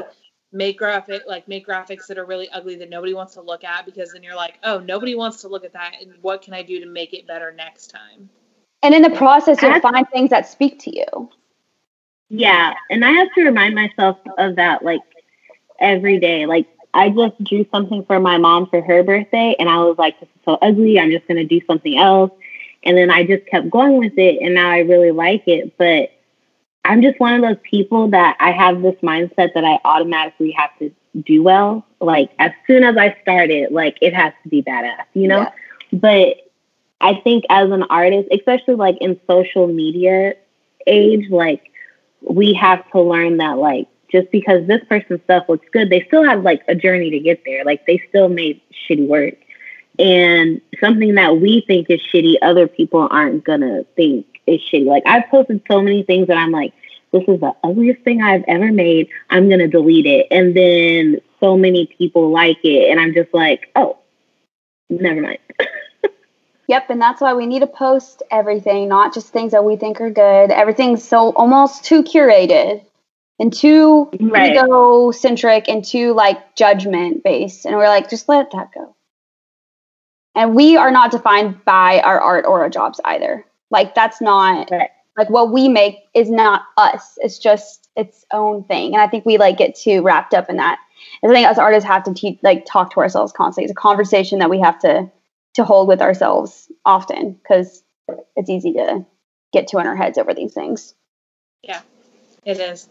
make 0.51 0.77
graphic 0.77 1.23
like 1.27 1.47
make 1.47 1.67
graphics 1.67 2.07
that 2.07 2.17
are 2.17 2.25
really 2.25 2.49
ugly 2.49 2.75
that 2.75 2.89
nobody 2.89 3.13
wants 3.13 3.33
to 3.33 3.41
look 3.41 3.63
at 3.63 3.85
because 3.85 4.13
then 4.13 4.23
you're 4.23 4.35
like, 4.35 4.57
oh, 4.63 4.79
nobody 4.79 5.15
wants 5.15 5.41
to 5.41 5.47
look 5.47 5.65
at 5.65 5.73
that, 5.73 5.95
and 6.01 6.13
what 6.21 6.41
can 6.41 6.53
I 6.53 6.63
do 6.63 6.79
to 6.79 6.85
make 6.85 7.13
it 7.13 7.27
better 7.27 7.51
next 7.51 7.87
time? 7.87 8.29
And 8.83 8.95
in 8.95 9.01
the 9.01 9.11
process, 9.11 9.61
you'll 9.61 9.79
find 9.79 10.07
things 10.09 10.31
that 10.31 10.47
speak 10.47 10.79
to 10.79 10.95
you. 10.95 11.29
Yeah. 12.33 12.73
And 12.89 13.03
I 13.03 13.11
have 13.11 13.27
to 13.35 13.43
remind 13.43 13.75
myself 13.75 14.17
of 14.37 14.55
that 14.55 14.83
like 14.85 15.01
every 15.79 16.17
day. 16.17 16.45
Like, 16.45 16.65
I 16.93 17.09
just 17.09 17.43
drew 17.43 17.65
something 17.71 18.05
for 18.05 18.19
my 18.19 18.37
mom 18.37 18.67
for 18.67 18.81
her 18.81 19.03
birthday, 19.03 19.55
and 19.59 19.69
I 19.69 19.77
was 19.77 19.97
like, 19.97 20.19
this 20.19 20.29
is 20.29 20.41
so 20.45 20.57
ugly. 20.61 20.99
I'm 20.99 21.11
just 21.11 21.27
going 21.27 21.37
to 21.37 21.45
do 21.45 21.65
something 21.65 21.97
else. 21.97 22.31
And 22.83 22.97
then 22.97 23.09
I 23.11 23.23
just 23.23 23.45
kept 23.47 23.69
going 23.69 23.97
with 23.97 24.17
it, 24.17 24.41
and 24.41 24.55
now 24.55 24.69
I 24.69 24.79
really 24.79 25.11
like 25.11 25.43
it. 25.47 25.77
But 25.77 26.11
I'm 26.83 27.01
just 27.01 27.19
one 27.19 27.33
of 27.33 27.41
those 27.41 27.61
people 27.69 28.09
that 28.09 28.37
I 28.39 28.51
have 28.51 28.81
this 28.81 28.95
mindset 29.03 29.53
that 29.53 29.63
I 29.63 29.79
automatically 29.85 30.51
have 30.51 30.71
to 30.79 30.91
do 31.25 31.43
well. 31.43 31.85
Like, 31.99 32.31
as 32.39 32.51
soon 32.65 32.83
as 32.83 32.97
I 32.97 33.15
start 33.21 33.51
it, 33.51 33.71
like, 33.71 33.97
it 34.01 34.13
has 34.13 34.33
to 34.43 34.49
be 34.49 34.61
badass, 34.61 35.05
you 35.13 35.27
know? 35.27 35.41
Yeah. 35.41 35.51
But 35.93 36.37
I 37.01 37.15
think 37.15 37.45
as 37.49 37.71
an 37.71 37.83
artist, 37.83 38.29
especially 38.31 38.75
like 38.75 38.97
in 39.01 39.19
social 39.29 39.67
media 39.67 40.33
age, 40.87 41.29
like 41.29 41.70
we 42.21 42.53
have 42.53 42.89
to 42.91 43.01
learn 43.01 43.37
that 43.37 43.57
like 43.57 43.87
just 44.11 44.29
because 44.31 44.67
this 44.67 44.81
person's 44.89 45.21
stuff 45.23 45.47
looks 45.47 45.67
good, 45.71 45.89
they 45.89 46.01
still 46.01 46.23
have 46.23 46.43
like 46.43 46.63
a 46.67 46.75
journey 46.75 47.09
to 47.11 47.19
get 47.19 47.43
there. 47.45 47.63
Like 47.63 47.85
they 47.85 48.03
still 48.09 48.29
made 48.29 48.61
shitty 48.71 49.07
work. 49.07 49.35
And 49.97 50.61
something 50.79 51.15
that 51.15 51.37
we 51.37 51.61
think 51.65 51.89
is 51.89 52.01
shitty, 52.01 52.35
other 52.41 52.67
people 52.67 53.07
aren't 53.09 53.43
gonna 53.43 53.83
think 53.95 54.25
is 54.47 54.61
shitty. 54.61 54.85
Like 54.85 55.03
I've 55.05 55.29
posted 55.29 55.61
so 55.69 55.81
many 55.81 56.03
things 56.03 56.27
that 56.27 56.37
I'm 56.37 56.51
like, 56.51 56.73
this 57.11 57.23
is 57.27 57.39
the 57.39 57.53
ugliest 57.63 58.01
thing 58.03 58.21
I've 58.21 58.43
ever 58.47 58.71
made. 58.71 59.09
I'm 59.29 59.49
gonna 59.49 59.67
delete 59.67 60.05
it. 60.05 60.27
And 60.31 60.55
then 60.55 61.21
so 61.39 61.57
many 61.57 61.87
people 61.97 62.31
like 62.31 62.59
it, 62.63 62.89
and 62.89 62.99
I'm 62.99 63.13
just 63.13 63.33
like, 63.33 63.69
oh, 63.75 63.97
never 64.89 65.21
mind. 65.21 65.39
Yep, 66.67 66.89
and 66.89 67.01
that's 67.01 67.21
why 67.21 67.33
we 67.33 67.45
need 67.45 67.59
to 67.59 67.67
post 67.67 68.23
everything, 68.31 68.87
not 68.87 69.13
just 69.13 69.33
things 69.33 69.51
that 69.51 69.65
we 69.65 69.75
think 69.75 69.99
are 69.99 70.09
good. 70.09 70.51
Everything's 70.51 71.03
so 71.03 71.31
almost 71.31 71.83
too 71.83 72.03
curated 72.03 72.83
and 73.39 73.51
too 73.51 74.09
right. 74.19 74.53
ego 74.53 75.11
centric 75.11 75.67
and 75.67 75.83
too 75.83 76.13
like 76.13 76.55
judgment 76.55 77.23
based. 77.23 77.65
And 77.65 77.75
we're 77.75 77.87
like, 77.87 78.09
just 78.09 78.29
let 78.29 78.51
that 78.51 78.69
go. 78.73 78.95
And 80.35 80.55
we 80.55 80.77
are 80.77 80.91
not 80.91 81.11
defined 81.11 81.65
by 81.65 81.99
our 82.01 82.19
art 82.19 82.45
or 82.45 82.61
our 82.61 82.69
jobs 82.69 83.01
either. 83.03 83.45
Like 83.69 83.95
that's 83.95 84.21
not 84.21 84.69
right. 84.71 84.91
like 85.17 85.29
what 85.29 85.51
we 85.51 85.67
make 85.67 85.97
is 86.13 86.29
not 86.29 86.63
us. 86.77 87.17
It's 87.17 87.39
just 87.39 87.89
its 87.95 88.25
own 88.31 88.63
thing. 88.63 88.93
And 88.93 89.01
I 89.01 89.07
think 89.07 89.25
we 89.25 89.37
like 89.37 89.57
get 89.57 89.75
too 89.75 90.01
wrapped 90.01 90.33
up 90.33 90.49
in 90.49 90.57
that. 90.57 90.79
And 91.21 91.31
I 91.31 91.35
think 91.35 91.47
as 91.47 91.57
artists 91.57 91.87
have 91.87 92.03
to 92.03 92.13
teach 92.13 92.39
like 92.43 92.65
talk 92.65 92.93
to 92.93 92.99
ourselves 92.99 93.33
constantly. 93.33 93.65
It's 93.65 93.77
a 93.77 93.81
conversation 93.81 94.39
that 94.39 94.49
we 94.49 94.59
have 94.59 94.79
to 94.79 95.09
to 95.55 95.63
hold 95.63 95.87
with 95.87 96.01
ourselves 96.01 96.71
often 96.85 97.33
because 97.33 97.83
it's 98.35 98.49
easy 98.49 98.73
to 98.73 99.05
get 99.53 99.67
too 99.67 99.79
in 99.79 99.87
our 99.87 99.95
heads 99.95 100.17
over 100.17 100.33
these 100.33 100.53
things. 100.53 100.93
Yeah, 101.61 101.81
it 102.45 102.59
is. 102.59 102.87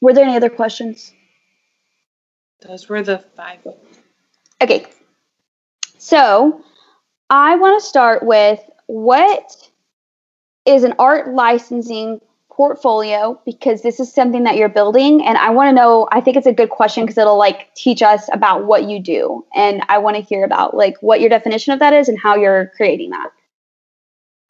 Were 0.00 0.12
there 0.12 0.24
any 0.24 0.36
other 0.36 0.50
questions? 0.50 1.12
Those 2.60 2.88
were 2.88 3.02
the 3.02 3.18
five. 3.36 3.60
Okay. 4.60 4.86
So 5.98 6.64
I 7.30 7.56
want 7.56 7.80
to 7.80 7.88
start 7.88 8.22
with 8.22 8.60
what 8.86 9.70
is 10.66 10.84
an 10.84 10.94
art 10.98 11.32
licensing 11.34 12.20
portfolio 12.56 13.40
because 13.46 13.82
this 13.82 13.98
is 13.98 14.12
something 14.12 14.44
that 14.44 14.56
you're 14.56 14.68
building. 14.68 15.24
And 15.24 15.38
i 15.38 15.50
want 15.50 15.68
to 15.68 15.72
know 15.72 16.08
i 16.12 16.20
think 16.20 16.36
it's 16.36 16.46
a 16.46 16.52
good 16.52 16.70
question 16.70 17.04
because 17.04 17.18
it'll 17.18 17.38
like 17.38 17.74
teach 17.74 18.02
us 18.02 18.28
about 18.32 18.66
what 18.66 18.84
you 18.84 19.00
do. 19.00 19.44
And 19.54 19.82
i 19.88 19.98
want 19.98 20.16
to 20.16 20.22
hear 20.22 20.44
about 20.44 20.76
like 20.76 20.96
what 21.00 21.20
your 21.20 21.30
definition 21.30 21.72
of 21.72 21.78
that 21.80 21.92
is 21.92 22.08
and 22.08 22.18
how 22.18 22.36
you're 22.36 22.70
creating 22.76 23.10
that. 23.10 23.30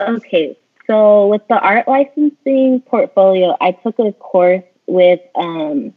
Okay 0.01 0.57
so 0.89 1.29
with 1.29 1.47
the 1.49 1.59
art 1.59 1.87
licensing 1.87 2.81
portfolio 2.81 3.57
i 3.61 3.71
took 3.71 3.99
a 3.99 4.13
course 4.13 4.65
with 4.87 5.21
um, 5.37 5.95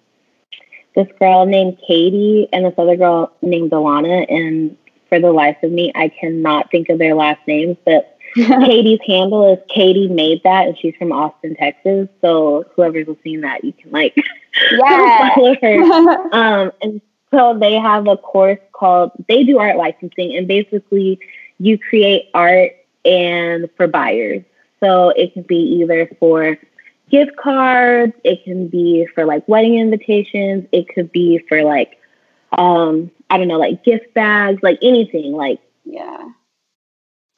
this 0.95 1.07
girl 1.19 1.45
named 1.45 1.77
katie 1.87 2.47
and 2.53 2.65
this 2.65 2.73
other 2.77 2.95
girl 2.95 3.31
named 3.41 3.71
delana. 3.71 4.25
And 4.29 4.77
for 5.09 5.19
the 5.19 5.31
life 5.31 5.57
of 5.63 5.71
me 5.71 5.91
i 5.95 6.07
cannot 6.09 6.69
think 6.69 6.89
of 6.89 6.99
their 6.99 7.15
last 7.15 7.45
names 7.47 7.77
but 7.83 8.14
Katie's 8.65 8.99
handle 9.07 9.53
is 9.53 9.59
Katie 9.69 10.09
made 10.09 10.43
that, 10.43 10.67
and 10.67 10.77
she's 10.77 10.95
from 10.97 11.11
Austin, 11.11 11.55
Texas. 11.55 12.09
So 12.21 12.65
whoever's 12.75 13.07
listening 13.07 13.41
that, 13.41 13.63
you 13.63 13.71
can 13.73 13.91
like 13.91 14.13
yeah. 14.71 15.33
follow 15.33 15.55
her. 15.61 16.29
Um, 16.33 16.71
and 16.81 17.01
So 17.31 17.57
they 17.57 17.73
have 17.75 18.07
a 18.07 18.17
course 18.17 18.59
called 18.73 19.11
they 19.27 19.43
do 19.43 19.57
art 19.59 19.77
licensing 19.77 20.35
and 20.35 20.47
basically 20.47 21.19
you 21.59 21.77
create 21.77 22.29
art 22.33 22.73
and 23.03 23.69
for 23.77 23.87
buyers. 23.87 24.43
So 24.81 25.09
it 25.09 25.33
can 25.33 25.43
be 25.43 25.79
either 25.81 26.09
for 26.19 26.57
gift 27.09 27.35
cards, 27.37 28.13
it 28.23 28.43
can 28.43 28.67
be 28.67 29.07
for 29.13 29.25
like 29.25 29.47
wedding 29.47 29.77
invitations, 29.77 30.65
it 30.71 30.87
could 30.93 31.11
be 31.11 31.39
for 31.47 31.63
like 31.63 31.99
um 32.51 33.11
I 33.29 33.37
don't 33.37 33.47
know, 33.47 33.59
like 33.59 33.83
gift 33.83 34.13
bags, 34.13 34.61
like 34.61 34.79
anything, 34.81 35.33
like 35.33 35.59
yeah. 35.85 36.29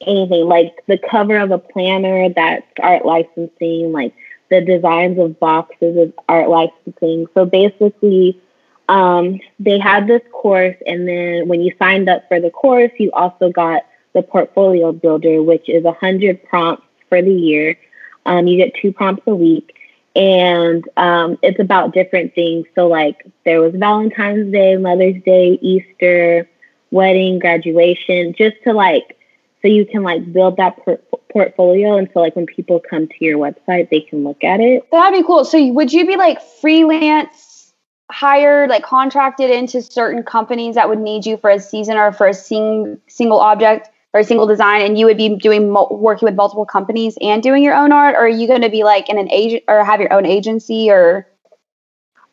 Anything 0.06 0.46
like 0.46 0.82
the 0.86 0.98
cover 0.98 1.36
of 1.38 1.50
a 1.50 1.58
planner 1.58 2.28
that's 2.34 2.66
art 2.80 3.04
licensing, 3.04 3.92
like 3.92 4.14
the 4.48 4.60
designs 4.60 5.18
of 5.18 5.38
boxes 5.40 5.96
is 5.96 6.12
art 6.28 6.48
licensing. 6.48 7.26
So 7.34 7.44
basically, 7.44 8.40
um, 8.88 9.40
they 9.58 9.78
had 9.78 10.06
this 10.06 10.22
course, 10.32 10.76
and 10.86 11.06
then 11.06 11.48
when 11.48 11.60
you 11.60 11.74
signed 11.78 12.08
up 12.08 12.26
for 12.28 12.40
the 12.40 12.50
course, 12.50 12.92
you 12.98 13.10
also 13.12 13.50
got 13.50 13.82
the 14.14 14.22
portfolio 14.22 14.92
builder, 14.92 15.42
which 15.42 15.68
is 15.68 15.84
a 15.84 15.92
hundred 15.92 16.42
prompts 16.44 16.86
for 17.08 17.20
the 17.20 17.34
year. 17.34 17.76
Um, 18.24 18.46
you 18.46 18.56
get 18.56 18.74
two 18.80 18.92
prompts 18.92 19.24
a 19.26 19.34
week, 19.34 19.76
and 20.16 20.88
um, 20.96 21.38
it's 21.42 21.60
about 21.60 21.92
different 21.92 22.34
things. 22.34 22.66
So, 22.74 22.88
like, 22.88 23.26
there 23.44 23.60
was 23.60 23.74
Valentine's 23.74 24.52
Day, 24.52 24.76
Mother's 24.76 25.22
Day, 25.22 25.58
Easter, 25.60 26.48
wedding, 26.90 27.38
graduation, 27.38 28.34
just 28.36 28.56
to 28.64 28.72
like 28.72 29.17
so 29.60 29.68
you 29.68 29.84
can 29.84 30.02
like 30.02 30.32
build 30.32 30.56
that 30.56 30.76
por- 30.84 31.00
portfolio 31.32 31.96
and 31.96 32.08
so 32.12 32.20
like 32.20 32.36
when 32.36 32.46
people 32.46 32.80
come 32.80 33.08
to 33.08 33.24
your 33.24 33.38
website 33.38 33.90
they 33.90 34.00
can 34.00 34.24
look 34.24 34.42
at 34.44 34.60
it. 34.60 34.88
That'd 34.90 35.18
be 35.18 35.26
cool. 35.26 35.44
So 35.44 35.64
would 35.72 35.92
you 35.92 36.06
be 36.06 36.16
like 36.16 36.40
freelance 36.60 37.72
hired 38.10 38.70
like 38.70 38.82
contracted 38.82 39.50
into 39.50 39.82
certain 39.82 40.22
companies 40.22 40.76
that 40.76 40.88
would 40.88 40.98
need 40.98 41.26
you 41.26 41.36
for 41.36 41.50
a 41.50 41.60
season 41.60 41.96
or 41.96 42.12
for 42.12 42.26
a 42.26 42.34
sing- 42.34 42.98
single 43.06 43.38
object 43.38 43.90
or 44.14 44.20
a 44.20 44.24
single 44.24 44.46
design 44.46 44.80
and 44.82 44.98
you 44.98 45.04
would 45.04 45.18
be 45.18 45.36
doing 45.36 45.70
mo- 45.70 45.88
working 45.90 46.26
with 46.26 46.34
multiple 46.34 46.64
companies 46.64 47.18
and 47.20 47.42
doing 47.42 47.62
your 47.62 47.74
own 47.74 47.92
art? 47.92 48.14
Or 48.14 48.20
are 48.20 48.28
you 48.28 48.46
going 48.46 48.62
to 48.62 48.70
be 48.70 48.82
like 48.82 49.10
in 49.10 49.18
an 49.18 49.30
agent 49.30 49.64
or 49.68 49.84
have 49.84 50.00
your 50.00 50.12
own 50.12 50.24
agency 50.24 50.90
or? 50.90 51.26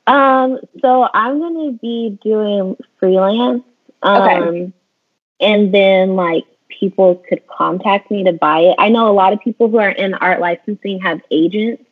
Um 0.07 0.59
so 0.81 1.09
i'm 1.13 1.39
going 1.39 1.71
to 1.71 1.79
be 1.79 2.17
doing 2.21 2.77
freelance 2.99 3.63
um 4.03 4.21
okay. 4.21 4.73
and 5.41 5.73
then 5.73 6.15
like 6.15 6.45
people 6.67 7.23
could 7.27 7.45
contact 7.47 8.11
me 8.11 8.23
to 8.23 8.33
buy 8.33 8.59
it. 8.59 8.75
I 8.77 8.89
know 8.89 9.09
a 9.09 9.13
lot 9.13 9.33
of 9.33 9.39
people 9.39 9.69
who 9.69 9.77
are 9.77 9.89
in 9.89 10.13
art 10.13 10.39
licensing 10.39 10.99
have 11.01 11.21
agents. 11.31 11.83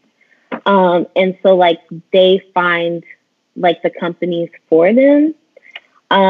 Um, 0.65 1.07
and 1.15 1.37
so 1.43 1.55
like 1.55 1.81
they 2.11 2.41
find 2.53 3.03
like 3.55 3.81
the 3.81 3.89
companies 3.89 4.49
for 4.69 4.93
them. 4.93 5.35
Um, 6.11 6.21